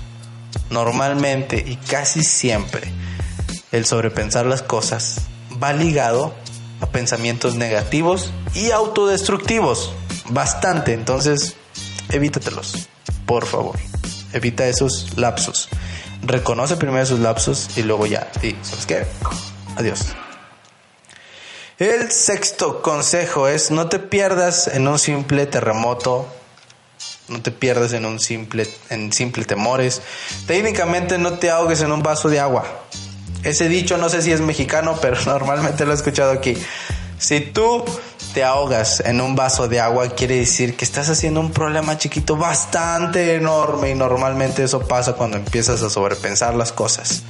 Normalmente 0.71 1.63
y 1.67 1.77
casi 1.77 2.23
siempre 2.23 2.91
el 3.71 3.87
sobrepensar 3.87 4.47
las 4.47 4.63
cosas 4.63 5.23
va 5.63 5.73
ligado 5.73 6.35
a 6.81 6.87
pensamientos 6.87 7.55
negativos 7.55 8.33
y 8.55 8.71
autodestructivos. 8.71 9.93
Bastante, 10.31 10.93
entonces 10.93 11.57
evítatelos, 12.11 12.89
por 13.27 13.47
favor. 13.47 13.79
Evita 14.33 14.67
esos 14.67 15.17
lapsos. 15.17 15.69
Reconoce 16.23 16.77
primero 16.77 17.03
esos 17.03 17.21
lapsos 17.21 17.77
y 17.77 17.83
luego 17.83 18.07
ya. 18.07 18.31
Y, 18.43 18.57
¿sabes 18.63 18.87
qué? 18.87 19.07
Adiós. 19.77 20.07
El 21.79 22.13
sexto 22.13 22.81
consejo 22.81 23.49
es 23.49 23.73
no 23.73 23.89
te 23.89 23.99
pierdas 23.99 24.69
en 24.69 24.87
un 24.87 25.01
simple 25.01 25.47
terremoto, 25.47 26.29
no 27.27 27.43
te 27.43 27.51
pierdas 27.51 27.93
en 27.93 28.07
un 28.07 28.21
simple 28.21 28.69
en 28.89 29.13
simple 29.13 29.45
temores. 29.45 30.01
Técnicamente 30.47 31.19
no 31.19 31.35
te 31.41 31.51
ahogues 31.51 31.81
en 31.81 31.91
un 31.91 32.03
vaso 32.03 32.29
de 32.29 32.39
agua. 32.39 32.65
Ese 33.43 33.69
dicho 33.69 33.99
no 33.99 34.09
sé 34.09 34.23
si 34.23 34.31
es 34.31 34.41
mexicano, 34.41 34.97
pero 35.03 35.21
normalmente 35.25 35.85
lo 35.85 35.91
he 35.91 35.97
escuchado 35.97 36.31
aquí. 36.31 36.57
Si 37.19 37.41
tú 37.41 37.85
te 38.33 38.45
ahogas 38.45 39.01
en 39.01 39.21
un 39.21 39.35
vaso 39.35 39.69
de 39.69 39.81
agua, 39.81 40.09
quiere 40.11 40.37
decir 40.37 40.77
que 40.77 40.85
estás 40.85 41.09
haciendo 41.09 41.41
un 41.41 41.53
problema 41.53 41.99
chiquito 41.99 42.37
bastante 42.37 43.35
enorme 43.35 43.91
y 43.91 43.95
normalmente 43.95 44.65
eso 44.65 44.81
pasa 44.81 45.13
cuando 45.15 45.37
empiezas 45.37 45.83
a 45.83 45.91
sobrepensar 45.91 46.55
las 46.55 46.73
cosas. 46.73 47.23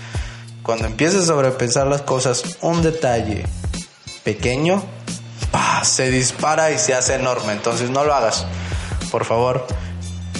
Cuando 0.63 0.87
empiezas 0.87 1.25
a 1.25 1.27
sobrepensar 1.27 1.87
las 1.87 2.03
cosas, 2.03 2.43
un 2.61 2.83
detalle 2.83 3.45
pequeño 4.25 4.83
se 5.83 6.11
dispara 6.11 6.71
y 6.71 6.79
se 6.79 6.95
hace 6.95 7.15
enorme. 7.15 7.53
Entonces 7.53 7.91
no 7.91 8.05
lo 8.05 8.15
hagas. 8.15 8.47
Por 9.11 9.25
favor, 9.25 9.67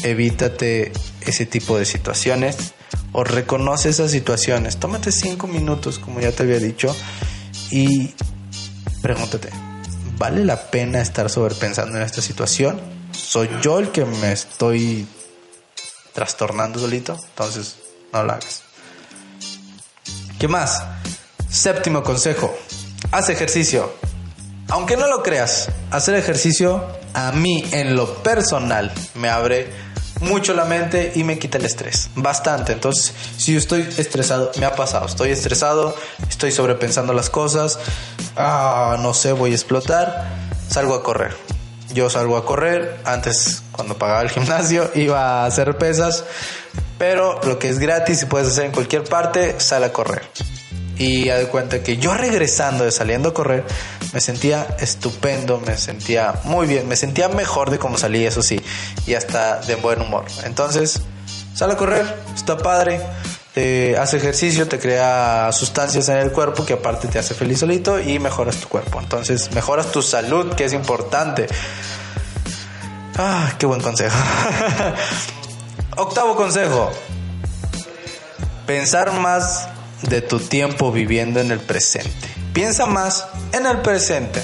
evítate 0.03 0.93
ese 1.21 1.47
tipo 1.47 1.77
de 1.79 1.85
situaciones 1.85 2.75
o 3.13 3.25
reconoce 3.25 3.89
esas 3.89 4.11
situaciones. 4.11 4.79
Tómate 4.79 5.13
cinco 5.13 5.47
minutos, 5.47 5.99
como 5.99 6.21
ya 6.21 6.33
te 6.33 6.45
había 6.45 6.59
dicho, 6.59 6.95
y 7.71 8.15
pregúntate, 9.03 9.51
¿vale 10.19 10.45
la 10.45 10.71
pena 10.71 11.01
estar 11.01 11.31
sobrepensando 11.31 11.97
en 11.97 12.05
esta 12.05 12.23
situación? 12.23 12.81
¿Soy 13.13 13.49
yo 13.61 13.79
el 13.79 13.91
que 13.91 14.05
me 14.05 14.33
estoy 14.33 15.07
trastornando 16.13 16.79
solito? 16.79 17.17
Entonces, 17.31 17.77
no 18.13 18.23
lo 18.25 18.33
hagas. 18.33 18.63
¿Qué 20.39 20.49
más? 20.49 20.83
Séptimo 21.49 22.03
consejo, 22.03 22.57
haz 23.11 23.29
ejercicio. 23.29 23.93
Aunque 24.69 24.97
no 24.97 25.07
lo 25.07 25.23
creas, 25.23 25.69
hacer 25.91 26.15
ejercicio 26.15 26.85
a 27.15 27.33
mí 27.33 27.63
en 27.73 27.95
lo 27.95 28.23
personal 28.23 28.91
me 29.15 29.29
abre 29.29 29.71
mucho 30.23 30.55
la 30.55 30.65
mente 30.65 31.13
y 31.15 31.25
me 31.25 31.39
quita 31.39 31.59
el 31.59 31.65
estrés. 31.65 32.11
Bastante. 32.15 32.73
Entonces, 32.73 33.13
si 33.37 33.53
yo 33.53 33.59
estoy 33.59 33.83
estresado, 33.99 34.51
me 34.59 34.67
ha 34.67 34.75
pasado. 34.75 35.07
Estoy 35.07 35.31
estresado, 35.31 35.95
estoy 36.29 36.53
sobrepensando 36.53 37.13
las 37.13 37.31
cosas. 37.31 37.79
Ah, 38.37 38.97
no 39.01 39.15
sé, 39.15 39.33
voy 39.33 39.53
a 39.53 39.55
explotar. 39.55 40.29
Salgo 40.69 40.95
a 40.95 41.03
correr. 41.03 41.37
Yo 41.93 42.09
salgo 42.09 42.37
a 42.37 42.45
correr. 42.47 43.01
Antes, 43.05 43.63
cuando 43.73 43.99
pagaba 43.99 44.23
el 44.23 44.31
gimnasio, 44.31 44.91
iba 44.95 45.43
a 45.43 45.47
hacer 45.47 45.77
pesas. 45.77 46.25
Pero 46.99 47.41
lo 47.43 47.59
que 47.59 47.69
es 47.69 47.79
gratis 47.79 48.23
y 48.23 48.27
puedes 48.27 48.49
hacer 48.49 48.67
en 48.67 48.73
cualquier 48.73 49.05
parte, 49.05 49.59
sale 49.59 49.87
a 49.87 49.93
correr. 49.93 50.23
Y 50.99 51.27
ya 51.27 51.39
de 51.39 51.47
cuenta 51.47 51.83
que 51.83 51.97
yo 51.97 52.15
regresando 52.15 52.85
de 52.85 52.93
saliendo 52.93 53.31
a 53.31 53.35
correr, 53.35 53.65
me 54.13 54.21
sentía 54.21 54.77
estupendo, 54.79 55.61
me 55.61 55.77
sentía 55.77 56.35
muy 56.45 56.67
bien, 56.67 56.87
me 56.87 56.97
sentía 56.97 57.29
mejor 57.29 57.71
de 57.71 57.79
cómo 57.79 57.97
salí, 57.97 58.25
eso 58.27 58.43
sí, 58.43 58.61
y 59.07 59.15
hasta 59.15 59.61
de 59.63 59.77
buen 59.77 60.01
humor. 60.01 60.25
Entonces, 60.45 61.01
sale 61.55 61.73
a 61.73 61.77
correr, 61.77 62.05
está 62.35 62.59
padre, 62.59 63.01
te 63.55 63.97
hace 63.99 64.17
ejercicio, 64.17 64.69
te 64.69 64.79
crea 64.79 65.51
sustancias 65.53 66.09
en 66.09 66.19
el 66.19 66.33
cuerpo 66.33 66.65
que 66.65 66.75
aparte 66.75 67.09
te 67.09 67.19
hace 67.19 67.35
feliz 67.35 67.61
solito 67.61 68.01
y 68.01 68.19
mejoras 68.19 68.57
tu 68.57 68.69
cuerpo. 68.69 69.01
Entonces, 69.01 69.51
mejoras 69.53 69.93
tu 69.93 70.03
salud, 70.03 70.55
que 70.55 70.65
es 70.65 70.73
importante. 70.73 71.47
Ah, 73.19 73.53
qué 73.59 73.67
buen 73.67 73.81
consejo. 73.81 74.17
Octavo 75.97 76.35
consejo. 76.35 76.91
Pensar 78.67 79.13
más 79.13 79.69
de 80.03 80.21
tu 80.23 80.39
tiempo 80.39 80.93
viviendo 80.93 81.41
en 81.41 81.51
el 81.51 81.61
presente. 81.61 82.29
Piensa 82.53 82.87
más 82.87 83.27
en 83.53 83.67
el 83.67 83.79
presente, 83.79 84.43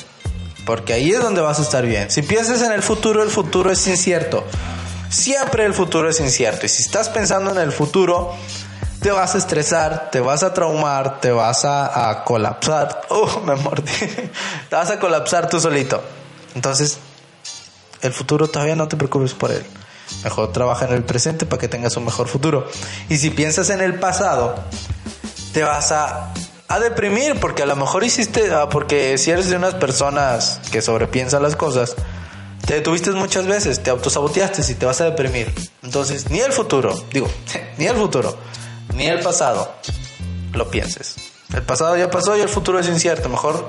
porque 0.65 0.93
ahí 0.93 1.11
es 1.11 1.23
donde 1.23 1.41
vas 1.41 1.59
a 1.59 1.63
estar 1.63 1.85
bien. 1.85 2.11
Si 2.11 2.23
piensas 2.23 2.63
en 2.63 2.73
el 2.73 2.83
futuro, 2.83 3.23
el 3.23 3.31
futuro 3.31 3.71
es 3.71 3.87
incierto. 3.87 4.45
Siempre 5.11 5.65
el 5.65 5.75
futuro 5.75 6.09
es 6.09 6.21
incierto. 6.21 6.67
Y 6.67 6.69
si 6.69 6.83
estás 6.83 7.09
pensando 7.09 7.51
en 7.51 7.59
el 7.59 7.73
futuro, 7.73 8.35
te 9.01 9.11
vas 9.11 9.35
a 9.35 9.39
estresar, 9.39 10.11
te 10.11 10.21
vas 10.21 10.43
a 10.43 10.53
traumar, 10.53 11.21
te 11.21 11.31
vas 11.31 11.65
a, 11.65 12.23
colapsar. 12.25 13.03
Oh, 13.11 13.41
me 13.41 13.55
mordí. 13.57 13.91
Te 14.69 14.77
vas 14.77 14.91
a 14.91 14.99
colapsar 14.99 15.49
tú 15.49 15.61
solito. 15.61 16.03
Entonces, 16.55 16.99
el 18.03 18.13
futuro 18.13 18.49
todavía 18.49 18.77
no 18.77 18.89
te 18.89 18.97
preocupes 18.97 19.35
por 19.35 19.51
él. 19.51 19.65
Mejor 20.25 20.53
trabaja 20.53 20.87
en 20.87 20.95
el 20.95 21.05
presente 21.05 21.47
para 21.47 21.61
que 21.61 21.69
tengas 21.69 21.97
un 21.97 22.05
mejor 22.05 22.29
futuro. 22.29 22.67
Y 23.09 23.19
si 23.19 23.31
piensas 23.31 23.71
en 23.71 23.81
el 23.81 23.95
pasado, 23.99 24.57
te 25.59 25.65
vas 25.65 25.91
a, 25.91 26.33
a 26.69 26.79
deprimir 26.79 27.41
porque 27.41 27.65
a 27.65 27.67
lo 27.67 27.75
mejor 27.75 28.05
hiciste, 28.05 28.55
ah, 28.55 28.69
porque 28.69 29.19
si 29.19 29.33
eres 29.33 29.51
de 29.51 29.57
unas 29.57 29.75
personas 29.75 30.61
que 30.71 30.83
sobrepiensan 30.83 31.43
las 31.43 31.57
cosas, 31.57 31.97
te 32.65 32.75
detuviste 32.75 33.11
muchas 33.11 33.49
veces, 33.49 33.83
te 33.83 33.91
autosaboteaste 33.91 34.63
y 34.71 34.75
te 34.77 34.87
vas 34.87 35.01
a 35.01 35.07
deprimir. 35.07 35.53
Entonces, 35.83 36.31
ni 36.31 36.39
el 36.39 36.53
futuro, 36.53 36.95
digo, 37.13 37.29
ni 37.77 37.87
el 37.87 37.97
futuro, 37.97 38.39
ni 38.95 39.09
el 39.09 39.19
pasado 39.19 39.75
lo 40.53 40.71
pienses. 40.71 41.17
El 41.53 41.63
pasado 41.63 41.97
ya 41.97 42.09
pasó 42.09 42.37
y 42.37 42.41
el 42.41 42.49
futuro 42.49 42.79
es 42.79 42.87
incierto. 42.87 43.29
Mejor, 43.29 43.69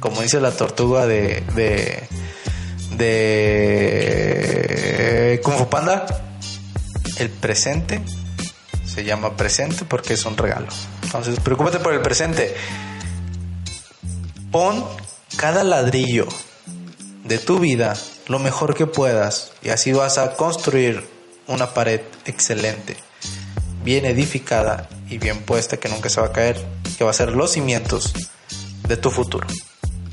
como 0.00 0.20
dice 0.20 0.42
la 0.42 0.50
tortuga 0.50 1.06
de, 1.06 1.42
de, 1.54 2.06
de 2.98 5.40
Kung 5.42 5.56
Fu 5.56 5.70
Panda, 5.70 6.04
el 7.18 7.30
presente 7.30 8.02
se 8.84 9.04
llama 9.04 9.38
presente 9.38 9.86
porque 9.86 10.12
es 10.12 10.26
un 10.26 10.36
regalo. 10.36 10.66
Entonces, 11.14 11.38
preocúpate 11.38 11.78
por 11.78 11.94
el 11.94 12.02
presente. 12.02 12.52
Pon 14.50 14.84
cada 15.36 15.62
ladrillo 15.62 16.26
de 17.22 17.38
tu 17.38 17.60
vida 17.60 17.96
lo 18.26 18.40
mejor 18.40 18.74
que 18.74 18.88
puedas 18.88 19.52
y 19.62 19.68
así 19.68 19.92
vas 19.92 20.18
a 20.18 20.34
construir 20.34 21.06
una 21.46 21.72
pared 21.72 22.00
excelente, 22.24 22.96
bien 23.84 24.06
edificada 24.06 24.88
y 25.08 25.18
bien 25.18 25.38
puesta 25.42 25.76
que 25.76 25.88
nunca 25.88 26.08
se 26.08 26.20
va 26.20 26.26
a 26.26 26.32
caer, 26.32 26.60
que 26.98 27.04
va 27.04 27.10
a 27.10 27.14
ser 27.14 27.30
los 27.30 27.52
cimientos 27.52 28.12
de 28.88 28.96
tu 28.96 29.12
futuro. 29.12 29.46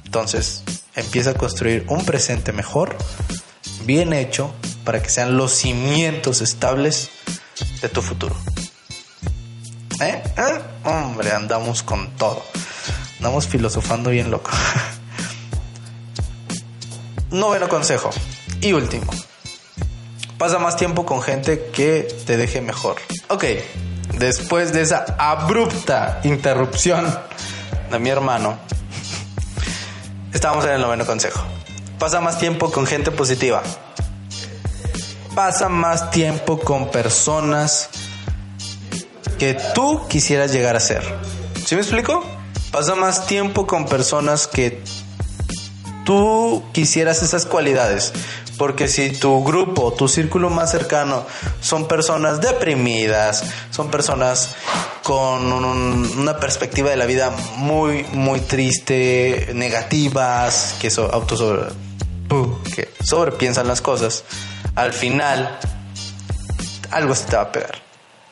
Entonces, 0.06 0.62
empieza 0.96 1.32
a 1.32 1.34
construir 1.34 1.84
un 1.90 2.06
presente 2.06 2.54
mejor, 2.54 2.96
bien 3.86 4.14
hecho, 4.14 4.54
para 4.84 5.02
que 5.02 5.10
sean 5.10 5.36
los 5.36 5.52
cimientos 5.52 6.42
estables 6.42 7.10
de 7.82 7.90
tu 7.90 8.04
futuro. 8.04 8.36
¿Eh? 10.00 10.22
¿Eh? 10.38 10.71
Hombre, 10.84 11.32
andamos 11.32 11.84
con 11.84 12.10
todo. 12.18 12.44
Andamos 13.18 13.48
filosofando 13.48 14.10
bien 14.10 14.32
loco. 14.32 14.50
Noveno 17.32 17.70
consejo. 17.70 18.10
Y 18.62 18.74
último. 18.74 19.12
Pasa 20.40 20.58
más 20.58 20.76
tiempo 20.76 21.06
con 21.06 21.22
gente 21.22 21.70
que 21.72 22.08
te 22.26 22.36
deje 22.36 22.62
mejor. 22.62 22.96
Ok, 23.30 23.46
después 24.18 24.74
de 24.74 24.82
esa 24.82 25.06
abrupta 25.20 26.20
interrupción 26.24 27.16
de 27.92 28.00
mi 28.00 28.10
hermano, 28.10 28.58
estamos 30.34 30.66
en 30.66 30.72
el 30.72 30.82
noveno 30.82 31.06
consejo. 31.06 31.44
Pasa 32.00 32.22
más 32.22 32.40
tiempo 32.40 32.72
con 32.72 32.88
gente 32.88 33.12
positiva. 33.12 33.62
pasa 35.36 35.70
más 35.70 36.10
tiempo 36.10 36.60
con 36.60 36.90
personas 36.90 37.90
que 39.42 39.58
tú 39.74 40.08
quisieras 40.08 40.54
llegar 40.54 40.76
a 40.76 40.80
ser. 40.80 41.02
¿Sí 41.66 41.74
me 41.74 41.82
explico? 41.82 42.24
Pasa 42.72 42.94
más 42.94 43.26
tiempo 43.26 43.66
con 43.66 43.88
personas 43.88 44.46
que 44.46 44.84
tú 46.06 46.62
quisieras 46.74 47.24
esas 47.24 47.48
cualidades. 47.48 48.14
Porque 48.60 48.88
si 48.88 49.10
tu 49.10 49.44
grupo, 49.44 49.94
tu 49.94 50.08
círculo 50.08 50.52
más 50.52 50.70
cercano 50.70 51.26
son 51.60 51.88
personas 51.88 52.40
deprimidas, 52.40 53.44
son 53.72 53.90
personas 53.90 54.50
con 55.02 55.52
una 55.52 56.38
perspectiva 56.38 56.92
de 56.92 56.98
la 56.98 57.08
vida 57.08 57.32
muy, 57.56 58.04
muy 58.14 58.42
triste, 58.42 59.50
negativas, 59.56 60.76
que 60.80 60.92
so, 60.92 61.12
auto 61.12 61.36
sobre, 61.36 61.64
que 62.76 62.94
sobrepiensan 63.04 63.68
las 63.68 63.82
cosas, 63.82 64.24
al 64.76 64.94
final 64.94 65.58
algo 66.92 67.16
se 67.16 67.26
te 67.26 67.38
va 67.38 67.42
a 67.42 67.52
pegar. 67.52 67.82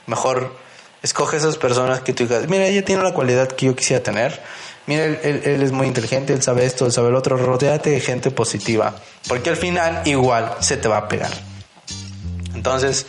Mejor 0.06 0.69
escoge 1.04 1.38
esas 1.38 1.58
personas 1.58 2.02
que 2.02 2.14
tú 2.14 2.28
digas, 2.28 2.48
mira, 2.48 2.66
ella 2.66 2.84
tiene 2.84 3.04
la 3.04 3.14
cualidad 3.14 3.48
que 3.48 3.68
yo 3.68 3.76
quisiera 3.76 4.04
tener. 4.04 4.42
Mira, 4.88 5.06
él, 5.06 5.62
es 5.62 5.72
muy 5.72 5.88
inteligente, 5.88 6.34
él 6.34 6.42
sabe 6.42 6.66
esto, 6.66 6.86
él 6.86 6.92
sabe 6.92 7.10
el 7.10 7.16
otro. 7.16 7.38
Rodéate 7.38 7.92
de 7.92 8.00
gente 8.00 8.32
positiva. 8.32 8.96
Porque 9.28 9.52
al 9.52 9.58
final 9.58 10.02
igual 10.06 10.56
se 10.62 10.78
te 10.78 10.88
va 10.88 10.98
a 10.98 11.08
pegar. 11.08 11.32
Entonces, 12.56 13.06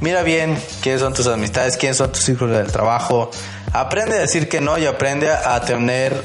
mira 0.00 0.22
bien 0.22 0.58
quiénes 0.82 1.00
son 1.00 1.14
tus 1.14 1.26
amistades, 1.28 1.76
quiénes 1.76 1.96
son 1.98 2.10
tus 2.10 2.24
círculos 2.24 2.56
del 2.56 2.72
trabajo. 2.72 3.30
Aprende 3.72 4.16
a 4.16 4.20
decir 4.20 4.48
que 4.48 4.60
no 4.60 4.78
y 4.78 4.86
aprende 4.86 5.30
a 5.30 5.60
tener 5.60 6.22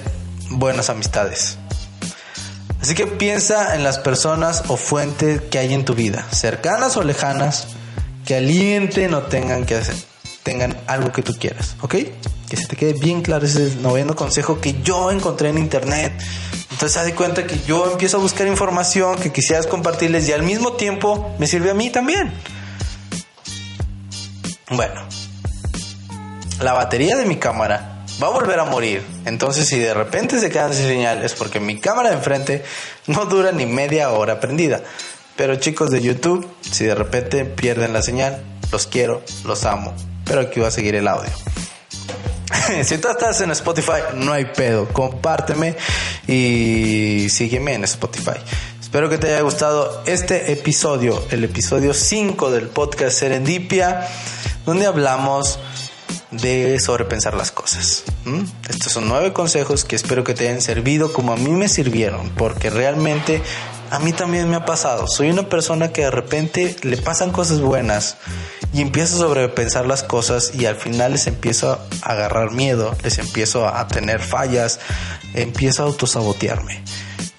buenas 0.50 0.90
amistades. 0.90 1.58
Así 2.82 2.96
que 2.96 3.06
piensa 3.06 3.76
en 3.76 3.84
las 3.84 4.00
personas 4.00 4.64
o 4.68 4.76
fuentes 4.76 5.42
que 5.42 5.60
hay 5.60 5.74
en 5.74 5.86
tu 5.86 5.94
vida, 5.94 6.26
cercanas 6.32 6.98
o 6.98 7.04
lejanas, 7.04 7.68
que 8.26 8.36
alienten 8.36 9.14
o 9.14 9.22
tengan 9.22 9.66
que 9.66 9.76
hacer, 9.76 9.96
tengan 10.44 10.78
algo 10.88 11.12
que 11.12 11.22
tú 11.22 11.34
quieras, 11.34 11.76
¿ok? 11.82 11.96
Que 12.50 12.58
se 12.58 12.68
te 12.68 12.76
quede 12.76 12.94
bien 12.94 13.22
claro 13.22 13.46
ese 13.46 13.76
noveno 13.82 14.16
consejo 14.16 14.60
que 14.60 14.82
yo 14.82 15.12
encontré 15.12 15.50
en 15.50 15.58
internet. 15.58 16.14
Entonces, 16.72 16.98
haz 16.98 17.12
cuenta 17.14 17.46
que 17.46 17.60
yo 17.60 17.92
empiezo 17.92 18.18
a 18.18 18.20
buscar 18.20 18.48
información 18.48 19.18
que 19.18 19.32
quisieras 19.32 19.68
compartirles 19.68 20.28
y 20.28 20.34
al 20.34 20.44
mismo 20.44 20.74
tiempo 20.74 21.36
me 21.38 21.48
sirve 21.48 21.70
a 21.70 21.74
mí 21.74 21.90
también. 21.90 22.34
Bueno, 24.70 25.02
la 26.62 26.74
batería 26.74 27.18
de 27.18 27.26
mi 27.26 27.36
cámara 27.38 28.06
va 28.22 28.28
a 28.28 28.32
volver 28.32 28.60
a 28.60 28.66
morir. 28.66 29.04
Entonces, 29.26 29.68
si 29.68 29.78
de 29.80 29.94
repente 29.94 30.40
se 30.40 30.50
queda 30.50 30.74
sin 30.74 30.88
señal, 30.88 31.24
es 31.24 31.34
porque 31.34 31.60
mi 31.60 31.80
cámara 31.80 32.10
de 32.10 32.16
enfrente 32.16 32.64
no 33.08 33.26
dura 33.26 33.52
ni 33.52 33.66
media 33.66 34.10
hora 34.12 34.40
prendida. 34.40 34.82
Pero 35.36 35.56
chicos 35.58 35.92
de 35.92 36.02
YouTube, 36.02 36.48
si 36.62 36.86
de 36.86 36.96
repente 36.96 37.46
pierden 37.46 37.94
la 37.94 38.02
señal, 38.02 38.44
los 38.72 38.88
quiero, 38.88 39.22
los 39.46 39.66
amo 39.66 39.94
pero 40.26 40.42
aquí 40.42 40.60
va 40.60 40.68
a 40.68 40.72
seguir 40.72 40.96
el 40.96 41.08
audio. 41.08 41.32
si 42.84 42.98
tú 42.98 43.10
estás 43.10 43.42
en 43.42 43.52
Spotify, 43.52 44.02
no 44.16 44.34
hay 44.34 44.46
pedo. 44.46 44.88
Compárteme 44.90 45.76
y 46.28 47.28
sígueme 47.30 47.74
en 47.74 47.84
Spotify. 47.84 48.40
Espero 48.80 49.10
que 49.10 49.18
te 49.18 49.28
haya 49.28 49.42
gustado 49.42 50.04
este 50.06 50.52
episodio, 50.52 51.24
el 51.32 51.44
episodio 51.46 51.94
5 51.94 52.52
del 52.52 52.68
podcast 52.68 53.18
Serendipia, 53.18 54.08
donde 54.66 54.86
hablamos 54.86 55.60
de 56.32 56.80
sobrepensar 56.80 57.34
las 57.36 57.52
cosas. 57.52 58.04
Estos 58.70 58.92
son 58.92 59.08
nueve 59.08 59.34
consejos 59.34 59.84
que 59.86 59.96
espero 59.96 60.24
que 60.24 60.34
te 60.34 60.48
hayan 60.48 60.62
servido 60.62 61.14
como 61.14 61.34
a 61.34 61.38
mí 61.38 61.52
me 61.52 61.70
sirvieron, 61.70 62.30
porque 62.32 62.70
realmente 62.70 63.42
a 63.92 64.00
mí 64.00 64.14
también 64.14 64.50
me 64.50 64.56
ha 64.56 64.66
pasado. 64.66 65.06
Soy 65.06 65.30
una 65.30 65.50
persona 65.50 65.92
que 65.92 66.04
de 66.04 66.12
repente 66.12 66.78
le 66.84 66.96
pasan 66.96 67.32
cosas 67.32 67.60
buenas 67.60 68.16
y 68.74 68.82
empiezo 68.82 69.18
a 69.18 69.20
sobrepensar 69.28 69.86
las 69.86 70.02
cosas 70.02 70.54
y 70.56 70.66
al 70.66 70.78
final 70.78 71.12
les 71.12 71.28
empiezo 71.28 71.74
a 71.74 72.10
agarrar 72.10 72.52
miedo, 72.52 72.96
les 73.04 73.18
empiezo 73.18 73.68
a 73.68 73.86
tener 73.90 74.22
fallas, 74.22 74.80
empiezo 75.34 75.84
a 75.84 75.88
autosabotearme. 75.88 76.82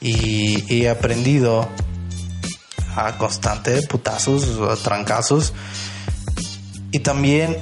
Y 0.03 0.83
he 0.83 0.91
aprendido 0.91 1.67
a 2.97 3.17
constante 3.17 3.81
putazos, 3.87 4.61
a 4.61 4.77
trancazos 4.77 5.55
y 6.91 6.99
también 6.99 7.57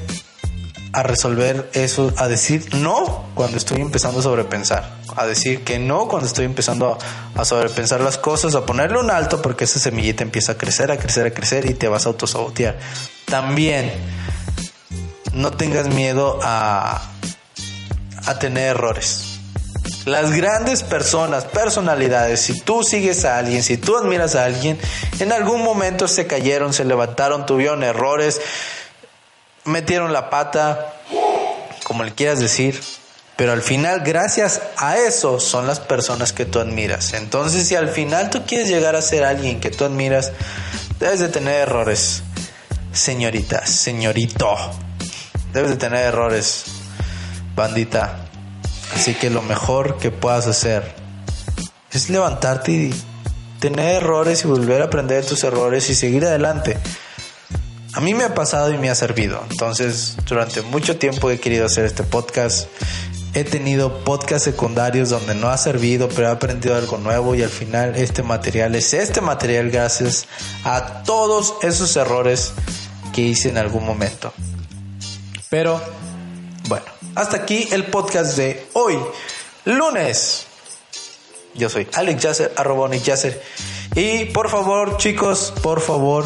a 0.92 1.02
resolver 1.02 1.70
eso, 1.72 2.12
a 2.16 2.26
decir 2.26 2.74
no 2.74 3.26
cuando 3.34 3.56
estoy 3.56 3.80
empezando 3.80 4.20
a 4.20 4.22
sobrepensar, 4.22 4.96
a 5.16 5.26
decir 5.26 5.62
que 5.62 5.78
no 5.78 6.08
cuando 6.08 6.26
estoy 6.26 6.44
empezando 6.44 6.98
a, 7.34 7.44
sobrepensar 7.44 8.00
las 8.00 8.18
cosas, 8.18 8.54
a 8.54 8.66
ponerle 8.66 8.98
un 8.98 9.10
alto 9.10 9.40
porque 9.40 9.64
esa 9.64 9.78
semillita 9.78 10.24
empieza 10.24 10.52
a 10.52 10.54
crecer, 10.56 10.90
a 10.90 10.98
crecer, 10.98 11.26
a 11.26 11.30
crecer 11.30 11.70
y 11.70 11.74
te 11.74 11.88
vas 11.88 12.06
a 12.06 12.10
autosabotear. 12.10 12.78
También 13.24 13.92
no 15.32 15.52
tengas 15.52 15.88
miedo 15.88 16.40
a, 16.42 17.00
a 18.26 18.38
tener 18.38 18.70
errores. 18.70 19.26
Las 20.06 20.32
grandes 20.32 20.82
personas, 20.82 21.44
personalidades, 21.44 22.40
si 22.40 22.58
tú 22.58 22.82
sigues 22.82 23.24
a 23.24 23.38
alguien, 23.38 23.62
si 23.62 23.76
tú 23.76 23.96
admiras 23.96 24.34
a 24.34 24.44
alguien, 24.44 24.78
en 25.20 25.30
algún 25.30 25.62
momento 25.62 26.08
se 26.08 26.26
cayeron, 26.26 26.72
se 26.72 26.84
levantaron, 26.84 27.46
tuvieron 27.46 27.82
errores, 27.82 28.40
metieron 29.70 30.12
la 30.12 30.28
pata, 30.28 30.94
como 31.84 32.04
le 32.04 32.12
quieras 32.12 32.38
decir, 32.40 32.80
pero 33.36 33.52
al 33.52 33.62
final, 33.62 34.00
gracias 34.00 34.60
a 34.76 34.98
eso, 34.98 35.40
son 35.40 35.66
las 35.66 35.80
personas 35.80 36.34
que 36.34 36.44
tú 36.44 36.60
admiras. 36.60 37.14
Entonces, 37.14 37.66
si 37.66 37.74
al 37.74 37.88
final 37.88 38.28
tú 38.28 38.42
quieres 38.46 38.68
llegar 38.68 38.96
a 38.96 39.02
ser 39.02 39.24
alguien 39.24 39.60
que 39.60 39.70
tú 39.70 39.86
admiras, 39.86 40.32
debes 40.98 41.20
de 41.20 41.28
tener 41.28 41.54
errores 41.54 42.22
señorita, 42.92 43.66
señorito. 43.66 44.56
Debes 45.52 45.70
de 45.70 45.76
tener 45.76 46.06
errores, 46.06 46.64
bandita. 47.56 48.26
Así 48.94 49.14
que 49.14 49.30
lo 49.30 49.42
mejor 49.42 49.98
que 49.98 50.10
puedas 50.10 50.46
hacer 50.46 50.94
es 51.92 52.10
levantarte 52.10 52.72
y 52.72 52.94
tener 53.58 53.96
errores 53.96 54.44
y 54.44 54.48
volver 54.48 54.82
a 54.82 54.86
aprender 54.86 55.24
tus 55.24 55.44
errores 55.44 55.88
y 55.90 55.94
seguir 55.94 56.24
adelante. 56.24 56.76
A 57.92 58.00
mí 58.00 58.14
me 58.14 58.22
ha 58.22 58.34
pasado 58.34 58.72
y 58.72 58.78
me 58.78 58.88
ha 58.88 58.94
servido. 58.94 59.44
Entonces, 59.50 60.16
durante 60.26 60.62
mucho 60.62 60.96
tiempo 60.96 61.30
he 61.30 61.40
querido 61.40 61.66
hacer 61.66 61.84
este 61.84 62.04
podcast. 62.04 62.68
He 63.34 63.44
tenido 63.44 64.04
podcasts 64.04 64.44
secundarios 64.44 65.10
donde 65.10 65.34
no 65.34 65.48
ha 65.48 65.58
servido, 65.58 66.08
pero 66.08 66.28
he 66.28 66.30
aprendido 66.30 66.76
algo 66.76 66.98
nuevo 66.98 67.34
y 67.34 67.42
al 67.42 67.50
final 67.50 67.96
este 67.96 68.22
material 68.22 68.74
es 68.74 68.94
este 68.94 69.20
material 69.20 69.70
gracias 69.70 70.26
a 70.64 71.02
todos 71.04 71.54
esos 71.62 71.96
errores 71.96 72.52
que 73.12 73.22
hice 73.22 73.48
en 73.48 73.58
algún 73.58 73.84
momento. 73.84 74.32
Pero 75.48 75.80
bueno, 76.68 76.86
hasta 77.16 77.38
aquí 77.38 77.68
el 77.72 77.84
podcast 77.84 78.36
de 78.36 78.66
hoy, 78.72 78.98
lunes. 79.64 80.46
Yo 81.54 81.68
soy 81.68 81.88
Alex 81.94 82.22
Yasser, 82.22 82.52
arroba 82.56 82.94
Yasser. 82.94 83.42
Y 83.96 84.26
por 84.26 84.48
favor, 84.48 84.96
chicos, 84.98 85.52
por 85.62 85.80
favor, 85.80 86.24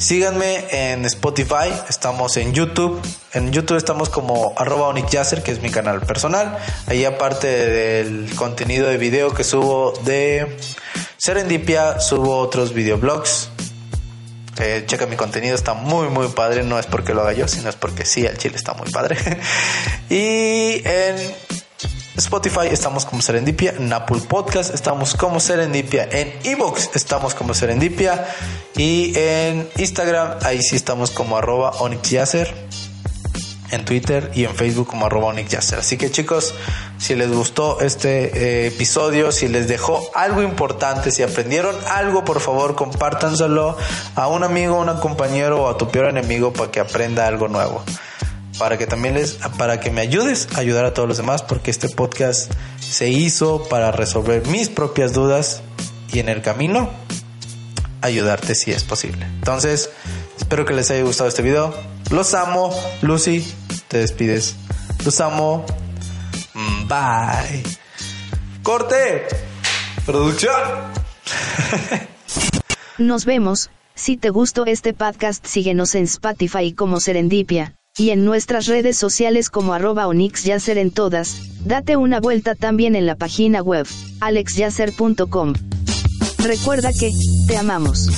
síganme 0.00 0.64
en 0.70 1.04
Spotify. 1.04 1.70
Estamos 1.88 2.36
en 2.38 2.54
YouTube. 2.54 3.00
En 3.34 3.52
YouTube 3.52 3.76
estamos 3.76 4.08
como 4.08 4.54
arroba 4.56 4.92
que 4.94 5.50
es 5.52 5.60
mi 5.60 5.70
canal 5.70 6.00
personal. 6.00 6.58
Ahí 6.86 7.04
aparte 7.04 7.46
del 7.46 8.34
contenido 8.34 8.88
de 8.88 8.96
video 8.96 9.34
que 9.34 9.44
subo 9.44 9.92
de 10.04 10.56
Serendipia, 11.18 12.00
subo 12.00 12.38
otros 12.38 12.72
videoblogs 12.72 13.50
eh, 14.58 14.84
checa 14.84 15.06
mi 15.06 15.16
contenido, 15.16 15.54
está 15.54 15.72
muy, 15.72 16.08
muy 16.08 16.28
padre. 16.28 16.62
No 16.62 16.78
es 16.78 16.86
porque 16.86 17.14
lo 17.14 17.22
haga 17.22 17.32
yo, 17.32 17.48
sino 17.48 17.70
es 17.70 17.76
porque 17.76 18.04
sí, 18.04 18.26
el 18.26 18.36
chile 18.36 18.56
está 18.56 18.74
muy 18.74 18.90
padre. 18.90 19.16
y 20.10 20.82
en 20.84 21.16
Spotify 22.16 22.68
estamos 22.70 23.04
como 23.04 23.22
Serendipia, 23.22 23.74
en 23.76 23.92
Apple 23.92 24.20
Podcast 24.28 24.74
estamos 24.74 25.14
como 25.14 25.40
Serendipia, 25.40 26.08
en 26.10 26.32
Evox 26.44 26.90
estamos 26.94 27.34
como 27.34 27.54
Serendipia 27.54 28.26
y 28.76 29.16
en 29.16 29.68
Instagram 29.76 30.38
ahí 30.42 30.60
sí 30.62 30.76
estamos 30.76 31.10
como 31.10 31.36
arroba 31.36 31.72
en 33.70 33.84
Twitter 33.84 34.30
y 34.34 34.44
en 34.44 34.54
Facebook 34.54 34.88
como 34.88 35.06
arroba 35.06 35.32
Así 35.78 35.96
que 35.96 36.10
chicos, 36.10 36.54
si 36.98 37.14
les 37.14 37.30
gustó 37.30 37.80
este 37.80 38.64
eh, 38.64 38.66
episodio, 38.66 39.32
si 39.32 39.48
les 39.48 39.68
dejó 39.68 40.10
algo 40.14 40.42
importante, 40.42 41.10
si 41.12 41.22
aprendieron 41.22 41.76
algo, 41.88 42.24
por 42.24 42.40
favor 42.40 42.74
compártanselo 42.74 43.76
a 44.16 44.28
un 44.28 44.42
amigo, 44.42 44.76
a 44.76 44.92
un 44.92 45.00
compañero 45.00 45.62
o 45.62 45.68
a 45.68 45.78
tu 45.78 45.88
peor 45.88 46.08
enemigo 46.08 46.52
para 46.52 46.70
que 46.70 46.80
aprenda 46.80 47.26
algo 47.26 47.48
nuevo. 47.48 47.82
Para 48.60 48.78
que 48.78 48.86
también 48.86 49.14
les, 49.14 49.38
para 49.58 49.80
que 49.80 49.90
me 49.90 50.02
ayudes 50.02 50.46
a 50.54 50.60
ayudar 50.60 50.84
a 50.84 50.94
todos 50.94 51.08
los 51.08 51.16
demás, 51.16 51.42
porque 51.42 51.72
este 51.72 51.88
podcast 51.88 52.52
se 52.78 53.08
hizo 53.08 53.68
para 53.68 53.90
resolver 53.90 54.46
mis 54.46 54.68
propias 54.68 55.14
dudas 55.14 55.62
y 56.12 56.20
en 56.20 56.28
el 56.28 56.42
camino 56.42 56.90
ayudarte 58.02 58.54
si 58.54 58.70
es 58.70 58.84
posible. 58.84 59.24
Entonces, 59.24 59.90
espero 60.38 60.64
que 60.64 60.74
les 60.74 60.90
haya 60.90 61.02
gustado 61.02 61.28
este 61.28 61.42
video. 61.42 61.74
Los 62.10 62.34
amo, 62.34 62.70
Lucy, 63.02 63.46
te 63.88 63.98
despides. 63.98 64.56
Los 65.04 65.20
amo. 65.20 65.64
Mm, 66.54 66.86
bye. 66.86 67.62
Corte. 68.62 69.26
Producción. 70.04 70.52
Nos 72.98 73.24
vemos 73.24 73.70
Si 73.94 74.16
te 74.16 74.30
gustó 74.30 74.66
este 74.66 74.92
podcast 74.92 75.46
síguenos 75.46 75.94
en 75.94 76.04
Spotify 76.04 76.72
como 76.72 77.00
Serendipia, 77.00 77.76
y 78.00 78.12
en 78.12 78.24
nuestras 78.24 78.66
redes 78.66 78.96
sociales 78.96 79.50
como 79.50 79.74
arroba 79.74 80.06
onixyacer 80.06 80.78
en 80.78 80.90
todas, 80.90 81.36
date 81.66 81.98
una 81.98 82.18
vuelta 82.18 82.54
también 82.54 82.96
en 82.96 83.04
la 83.04 83.14
página 83.14 83.60
web, 83.60 83.86
alexyacer.com. 84.20 85.52
Recuerda 86.38 86.92
que, 86.98 87.12
te 87.46 87.58
amamos. 87.58 88.08